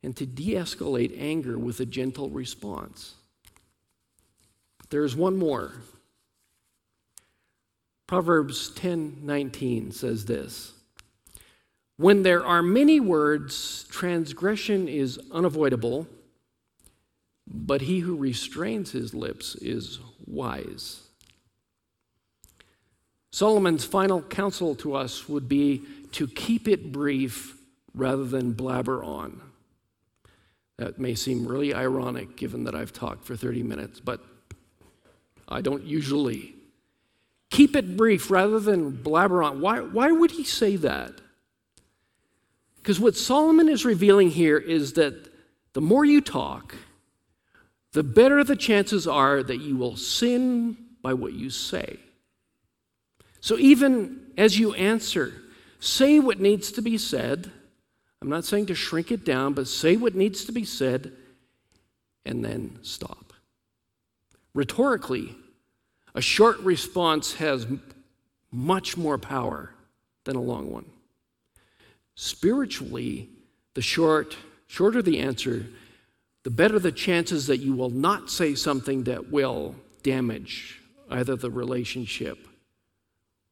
and 0.04 0.16
to 0.16 0.26
de 0.26 0.54
escalate 0.54 1.16
anger 1.20 1.58
with 1.58 1.80
a 1.80 1.86
gentle 1.86 2.30
response. 2.30 3.16
There's 4.90 5.16
one 5.16 5.38
more. 5.38 5.74
Proverbs 8.08 8.70
10:19 8.70 9.92
says 9.92 10.26
this. 10.26 10.74
When 11.98 12.24
there 12.24 12.46
are 12.46 12.62
many 12.62 13.00
words, 13.00 13.86
transgression 13.90 14.88
is 14.88 15.20
unavoidable, 15.32 16.08
but 17.48 17.82
he 17.82 18.00
who 18.00 18.16
restrains 18.16 18.92
his 18.92 19.14
lips 19.14 19.56
is 19.56 20.00
wise. 20.26 21.02
Solomon's 23.32 23.84
final 23.84 24.22
counsel 24.22 24.76
to 24.76 24.96
us 24.96 25.28
would 25.28 25.50
be 25.50 25.84
to 26.14 26.28
keep 26.28 26.68
it 26.68 26.92
brief 26.92 27.58
rather 27.94 28.24
than 28.24 28.54
blabber 28.54 29.04
on. 29.04 29.42
That 30.78 31.00
may 31.00 31.16
seem 31.16 31.48
really 31.48 31.74
ironic 31.74 32.36
given 32.36 32.64
that 32.66 32.76
I've 32.76 32.94
talked 32.94 33.26
for 33.26 33.36
30 33.36 33.64
minutes, 33.64 34.00
but 34.00 34.22
I 35.48 35.62
don't 35.62 35.84
usually. 35.84 36.56
Keep 37.50 37.76
it 37.76 37.96
brief 37.96 38.32
rather 38.32 38.60
than 38.60 38.92
blabber 38.92 39.44
on. 39.44 39.62
Why, 39.62 39.80
why 39.80 40.12
would 40.12 40.32
he 40.32 40.44
say 40.44 40.76
that? 40.78 41.14
Because 42.78 43.00
what 43.00 43.16
Solomon 43.16 43.70
is 43.70 43.86
revealing 43.86 44.30
here 44.30 44.58
is 44.58 44.94
that 44.94 45.32
the 45.74 45.82
more 45.82 46.06
you 46.06 46.22
talk, 46.22 46.76
the 47.96 48.04
better 48.04 48.44
the 48.44 48.58
chances 48.58 49.08
are 49.08 49.42
that 49.42 49.62
you 49.62 49.78
will 49.78 49.96
sin 49.96 50.76
by 51.02 51.14
what 51.14 51.32
you 51.32 51.50
say. 51.50 51.98
So 53.40 53.58
even 53.58 54.20
as 54.38 54.60
you 54.60 54.74
answer, 54.74 55.32
say 55.80 56.20
what 56.20 56.42
needs 56.42 56.74
to 56.74 56.82
be 56.82 56.98
said. 56.98 57.50
I'm 58.22 58.28
not 58.28 58.44
saying 58.44 58.66
to 58.66 58.76
shrink 58.76 59.14
it 59.14 59.24
down, 59.24 59.54
but 59.54 59.70
say 59.70 59.96
what 59.96 60.14
needs 60.14 60.44
to 60.44 60.52
be 60.52 60.66
said 60.66 61.14
and 62.26 62.44
then 62.44 62.80
stop. 62.82 63.32
Rhetorically, 64.54 65.34
a 66.14 66.22
short 66.22 66.60
response 66.60 67.36
has 67.36 67.66
much 68.52 68.98
more 68.98 69.18
power 69.18 69.74
than 70.26 70.36
a 70.36 70.42
long 70.42 70.70
one. 70.70 70.92
Spiritually, 72.16 73.30
the 73.74 73.82
short, 73.82 74.36
shorter 74.68 75.02
the 75.02 75.20
answer, 75.20 75.68
the 76.46 76.52
better 76.52 76.78
the 76.78 76.92
chances 76.92 77.48
that 77.48 77.58
you 77.58 77.74
will 77.74 77.90
not 77.90 78.30
say 78.30 78.54
something 78.54 79.06
that 79.06 79.32
will 79.32 79.76
damage 80.04 80.80
either 81.10 81.36
the 81.36 81.50
relationship 81.50 82.38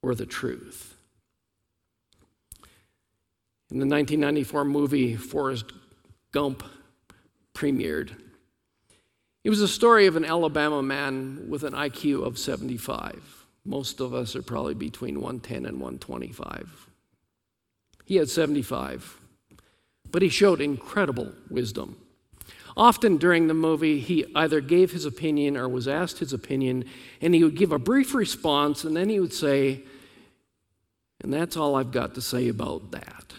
or 0.03 0.13
the 0.13 0.27
truth. 0.27 0.95
In 3.71 3.79
the 3.79 3.88
1994 3.88 4.65
movie 4.65 5.15
Forrest 5.15 5.73
Gump 6.32 6.63
premiered, 7.56 8.15
it 9.43 9.49
was 9.49 9.62
a 9.62 9.67
story 9.67 10.06
of 10.06 10.15
an 10.15 10.23
Alabama 10.23 10.84
man 10.84 11.47
with 11.49 11.63
an 11.63 11.73
IQ 11.73 12.23
of 12.23 12.38
75. 12.38 13.47
Most 13.65 14.01
of 14.01 14.13
us 14.13 14.36
are 14.36 14.43
probably 14.43 14.75
between 14.75 15.15
110 15.15 15.65
and 15.65 15.79
125. 15.79 16.89
He 18.06 18.17
had 18.17 18.29
75, 18.29 19.19
but 20.12 20.21
he 20.21 20.29
showed 20.29 20.62
incredible 20.62 21.32
wisdom. 21.49 21.97
Often 22.75 23.17
during 23.17 23.47
the 23.47 23.53
movie, 23.53 23.99
he 23.99 24.25
either 24.36 24.59
gave 24.59 24.91
his 24.91 25.05
opinion 25.05 25.55
or 25.55 25.69
was 25.69 25.88
asked 25.88 26.19
his 26.19 26.33
opinion, 26.33 26.86
and 27.21 27.36
he 27.36 27.43
would 27.43 27.55
give 27.55 27.71
a 27.71 27.79
brief 27.79 28.15
response, 28.15 28.83
and 28.83 28.95
then 28.95 29.09
he 29.09 29.19
would 29.19 29.33
say, 29.33 29.83
And 31.21 31.31
that's 31.31 31.55
all 31.55 31.75
I've 31.75 31.91
got 31.91 32.15
to 32.15 32.21
say 32.21 32.47
about 32.47 32.91
that. 32.91 33.33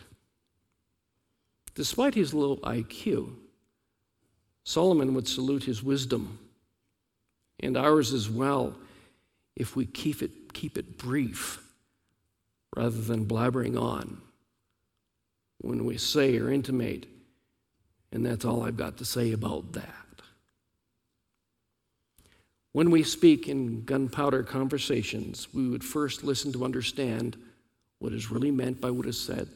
Despite 1.74 2.14
his 2.14 2.32
low 2.32 2.56
IQ, 2.58 3.34
Solomon 4.62 5.14
would 5.14 5.26
salute 5.26 5.64
his 5.64 5.82
wisdom, 5.82 6.38
and 7.58 7.76
ours 7.76 8.12
as 8.12 8.30
well, 8.30 8.76
if 9.56 9.74
we 9.74 9.84
keep 9.86 10.22
it, 10.22 10.52
keep 10.52 10.78
it 10.78 10.96
brief 10.96 11.60
rather 12.76 13.00
than 13.00 13.26
blabbering 13.26 13.80
on 13.80 14.20
when 15.58 15.84
we 15.84 15.96
say 15.96 16.36
or 16.38 16.50
intimate 16.50 17.06
and 18.14 18.24
that's 18.24 18.44
all 18.44 18.62
I've 18.62 18.76
got 18.76 18.96
to 18.98 19.04
say 19.04 19.32
about 19.32 19.72
that. 19.72 19.90
When 22.70 22.90
we 22.90 23.02
speak 23.02 23.48
in 23.48 23.84
gunpowder 23.84 24.44
conversations, 24.44 25.48
we 25.52 25.68
would 25.68 25.84
first 25.84 26.24
listen 26.24 26.52
to 26.52 26.64
understand 26.64 27.36
what 27.98 28.12
is 28.12 28.30
really 28.30 28.52
meant 28.52 28.80
by 28.80 28.90
what 28.90 29.06
is 29.06 29.20
said. 29.20 29.48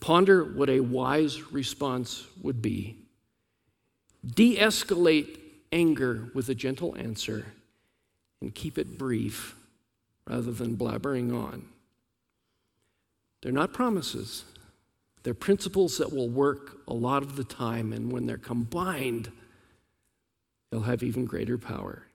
Ponder 0.00 0.44
what 0.44 0.68
a 0.68 0.80
wise 0.80 1.50
response 1.50 2.26
would 2.42 2.60
be. 2.60 2.96
De 4.24 4.56
escalate 4.56 5.38
anger 5.72 6.30
with 6.34 6.48
a 6.50 6.54
gentle 6.54 6.96
answer 6.96 7.46
and 8.42 8.54
keep 8.54 8.76
it 8.78 8.98
brief 8.98 9.56
rather 10.26 10.52
than 10.52 10.76
blabbering 10.76 11.34
on. 11.34 11.66
They're 13.42 13.52
not 13.52 13.72
promises, 13.72 14.44
they're 15.22 15.34
principles 15.34 15.98
that 15.98 16.12
will 16.12 16.28
work 16.28 16.78
a 16.88 16.94
lot 16.94 17.22
of 17.22 17.36
the 17.36 17.44
time, 17.44 17.92
and 17.92 18.10
when 18.10 18.26
they're 18.26 18.38
combined, 18.38 19.30
they'll 20.70 20.80
have 20.80 21.02
even 21.02 21.24
greater 21.24 21.58
power. 21.58 22.06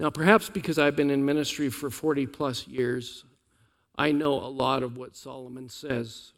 Now, 0.00 0.10
perhaps 0.10 0.48
because 0.48 0.78
I've 0.78 0.96
been 0.96 1.10
in 1.10 1.24
ministry 1.24 1.68
for 1.70 1.90
40 1.90 2.26
plus 2.26 2.66
years, 2.66 3.24
I 3.96 4.12
know 4.12 4.34
a 4.34 4.48
lot 4.48 4.82
of 4.82 4.96
what 4.96 5.16
Solomon 5.16 5.68
says 5.68 6.32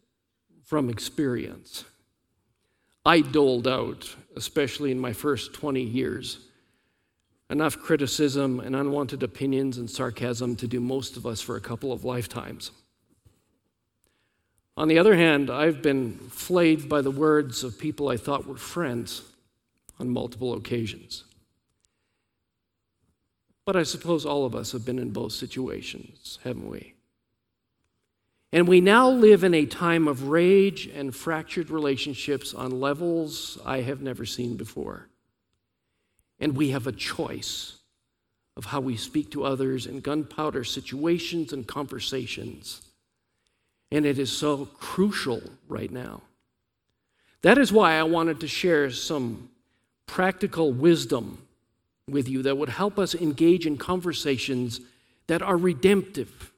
from 0.63 0.89
experience. 0.89 1.85
I 3.05 3.21
doled 3.21 3.67
out, 3.67 4.15
especially 4.35 4.91
in 4.91 4.99
my 4.99 5.13
first 5.13 5.53
20 5.53 5.81
years, 5.81 6.39
enough 7.49 7.79
criticism 7.79 8.59
and 8.59 8.75
unwanted 8.75 9.23
opinions 9.23 9.77
and 9.77 9.89
sarcasm 9.89 10.55
to 10.57 10.67
do 10.67 10.81
most 10.81 11.15
of 11.15 11.25
us 11.25 11.41
for 11.41 11.55
a 11.55 11.61
couple 11.61 11.93
of 11.93 12.03
lifetimes. 12.03 12.71
On 14.77 14.87
the 14.87 14.99
other 14.99 15.15
hand, 15.15 15.49
I've 15.49 15.81
been 15.81 16.13
flayed 16.29 16.87
by 16.87 17.01
the 17.01 17.11
words 17.11 17.63
of 17.63 17.79
people 17.79 18.09
I 18.09 18.17
thought 18.17 18.45
were 18.45 18.57
friends 18.57 19.23
on 19.99 20.09
multiple 20.09 20.53
occasions. 20.53 21.23
But 23.65 23.75
I 23.75 23.81
suppose 23.81 24.23
all 24.23 24.45
of 24.45 24.55
us 24.55 24.71
have 24.73 24.85
been 24.85 24.99
in 24.99 25.09
both 25.09 25.31
situations, 25.31 26.37
haven't 26.43 26.69
we? 26.69 26.93
And 28.53 28.67
we 28.67 28.79
now 28.79 29.09
live 29.09 29.43
in 29.43 29.55
a 29.55 29.65
time 29.65 30.07
of 30.07 30.29
rage 30.29 30.85
and 30.85 31.13
fractured 31.13 31.71
relationships 31.71 32.53
on 32.53 32.79
levels 32.79 33.57
I 33.65 33.81
have 33.81 34.01
never 34.01 34.25
seen 34.25 34.55
before. 34.55 35.09
And 36.39 36.55
we 36.55 36.69
have 36.69 36.85
a 36.85 36.91
choice 36.91 37.79
of 38.55 38.65
how 38.65 38.79
we 38.79 38.95
speak 38.95 39.31
to 39.31 39.43
others 39.43 39.87
in 39.87 39.99
gunpowder 40.01 40.63
situations 40.63 41.51
and 41.51 41.67
conversations. 41.67 42.86
And 43.91 44.05
it 44.05 44.19
is 44.19 44.31
so 44.31 44.65
crucial 44.65 45.41
right 45.67 45.91
now. 45.91 46.21
That 47.41 47.57
is 47.57 47.71
why 47.71 47.93
I 47.93 48.03
wanted 48.03 48.39
to 48.41 48.47
share 48.47 48.91
some 48.91 49.49
practical 50.05 50.73
wisdom 50.73 51.47
with 52.09 52.27
you 52.27 52.41
that 52.43 52.57
would 52.57 52.69
help 52.69 52.97
us 52.97 53.13
engage 53.13 53.65
in 53.65 53.77
conversations 53.77 54.81
that 55.27 55.41
are 55.41 55.57
redemptive, 55.57 56.51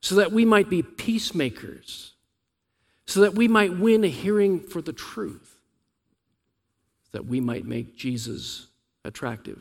so 0.00 0.14
that 0.14 0.32
we 0.32 0.44
might 0.44 0.70
be 0.70 0.82
peacemakers, 0.82 2.12
so 3.06 3.20
that 3.20 3.34
we 3.34 3.48
might 3.48 3.76
win 3.76 4.04
a 4.04 4.08
hearing 4.08 4.60
for 4.60 4.80
the 4.80 4.92
truth, 4.92 5.56
that 7.12 7.26
we 7.26 7.40
might 7.40 7.64
make 7.64 7.96
Jesus 7.96 8.68
attractive. 9.04 9.60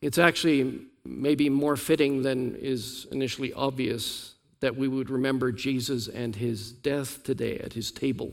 It's 0.00 0.18
actually 0.18 0.80
maybe 1.06 1.48
more 1.48 1.76
fitting 1.76 2.22
than 2.22 2.56
is 2.56 3.06
initially 3.12 3.52
obvious 3.52 4.34
that 4.60 4.76
we 4.76 4.88
would 4.88 5.10
remember 5.10 5.52
Jesus 5.52 6.08
and 6.08 6.36
his 6.36 6.72
death 6.72 7.22
today 7.22 7.58
at 7.58 7.72
his 7.72 7.92
table. 7.92 8.32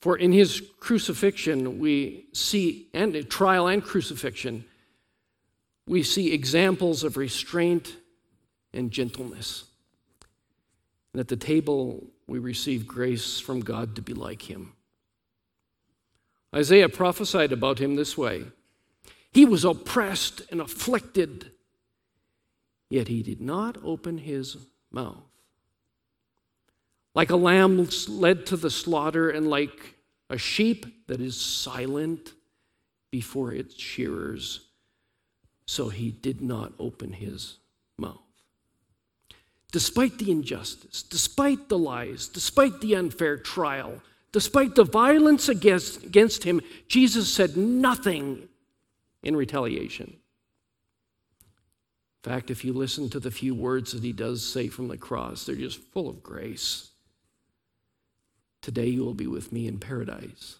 For 0.00 0.16
in 0.16 0.32
his 0.32 0.62
crucifixion, 0.80 1.78
we 1.78 2.26
see, 2.32 2.88
and 2.94 3.28
trial 3.28 3.66
and 3.66 3.82
crucifixion, 3.82 4.64
we 5.86 6.02
see 6.02 6.32
examples 6.32 7.04
of 7.04 7.16
restraint 7.16 7.96
and 8.72 8.90
gentleness. 8.90 9.64
And 11.12 11.20
at 11.20 11.28
the 11.28 11.36
table, 11.36 12.06
we 12.26 12.38
receive 12.38 12.86
grace 12.86 13.40
from 13.40 13.60
God 13.60 13.96
to 13.96 14.02
be 14.02 14.14
like 14.14 14.48
him. 14.48 14.72
Isaiah 16.54 16.88
prophesied 16.88 17.52
about 17.52 17.78
him 17.78 17.96
this 17.96 18.16
way 18.16 18.44
he 19.32 19.44
was 19.44 19.64
oppressed 19.64 20.42
and 20.50 20.60
afflicted, 20.60 21.52
yet 22.88 23.08
he 23.08 23.22
did 23.22 23.40
not 23.40 23.78
open 23.84 24.18
his 24.18 24.56
mouth. 24.90 25.22
Like 27.14 27.30
a 27.30 27.36
lamb 27.36 27.88
led 28.08 28.46
to 28.46 28.56
the 28.56 28.70
slaughter, 28.70 29.30
and 29.30 29.48
like 29.48 29.96
a 30.28 30.38
sheep 30.38 31.06
that 31.06 31.20
is 31.20 31.40
silent 31.40 32.32
before 33.10 33.52
its 33.52 33.74
shearers, 33.78 34.68
so 35.66 35.88
he 35.88 36.10
did 36.10 36.40
not 36.40 36.72
open 36.78 37.12
his 37.12 37.58
mouth. 37.98 38.18
Despite 39.72 40.18
the 40.18 40.30
injustice, 40.30 41.02
despite 41.02 41.68
the 41.68 41.78
lies, 41.78 42.28
despite 42.28 42.80
the 42.80 42.96
unfair 42.96 43.36
trial, 43.36 44.02
despite 44.32 44.74
the 44.74 44.84
violence 44.84 45.48
against, 45.48 46.04
against 46.04 46.44
him, 46.44 46.60
Jesus 46.88 47.32
said 47.32 47.56
nothing 47.56 48.48
in 49.22 49.36
retaliation. 49.36 50.16
In 52.24 52.30
fact, 52.30 52.50
if 52.50 52.64
you 52.64 52.72
listen 52.72 53.08
to 53.10 53.20
the 53.20 53.30
few 53.30 53.54
words 53.54 53.92
that 53.92 54.02
he 54.02 54.12
does 54.12 54.46
say 54.46 54.68
from 54.68 54.88
the 54.88 54.98
cross, 54.98 55.46
they're 55.46 55.54
just 55.54 55.78
full 55.78 56.08
of 56.08 56.22
grace. 56.22 56.90
Today 58.60 58.86
you 58.86 59.04
will 59.04 59.14
be 59.14 59.26
with 59.26 59.52
me 59.52 59.66
in 59.66 59.78
paradise. 59.78 60.56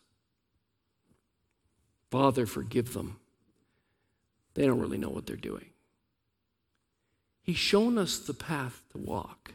Father, 2.11 2.47
forgive 2.47 2.95
them. 2.95 3.19
They 4.55 4.67
don't 4.67 4.81
really 4.81 4.99
know 4.99 5.11
what 5.11 5.27
they're 5.27 5.37
doing. 5.37 5.67
He's 7.43 7.59
shown 7.59 7.99
us 7.99 8.19
the 8.19 8.35
path 8.35 8.83
to 8.93 8.99
walk 8.99 9.55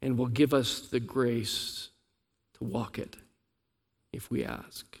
and 0.00 0.16
will 0.16 0.26
give 0.26 0.54
us 0.54 0.80
the 0.80 1.00
grace 1.00 1.88
to 2.54 2.64
walk 2.64 2.98
it 2.98 3.16
if 4.12 4.30
we 4.30 4.44
ask. 4.44 5.00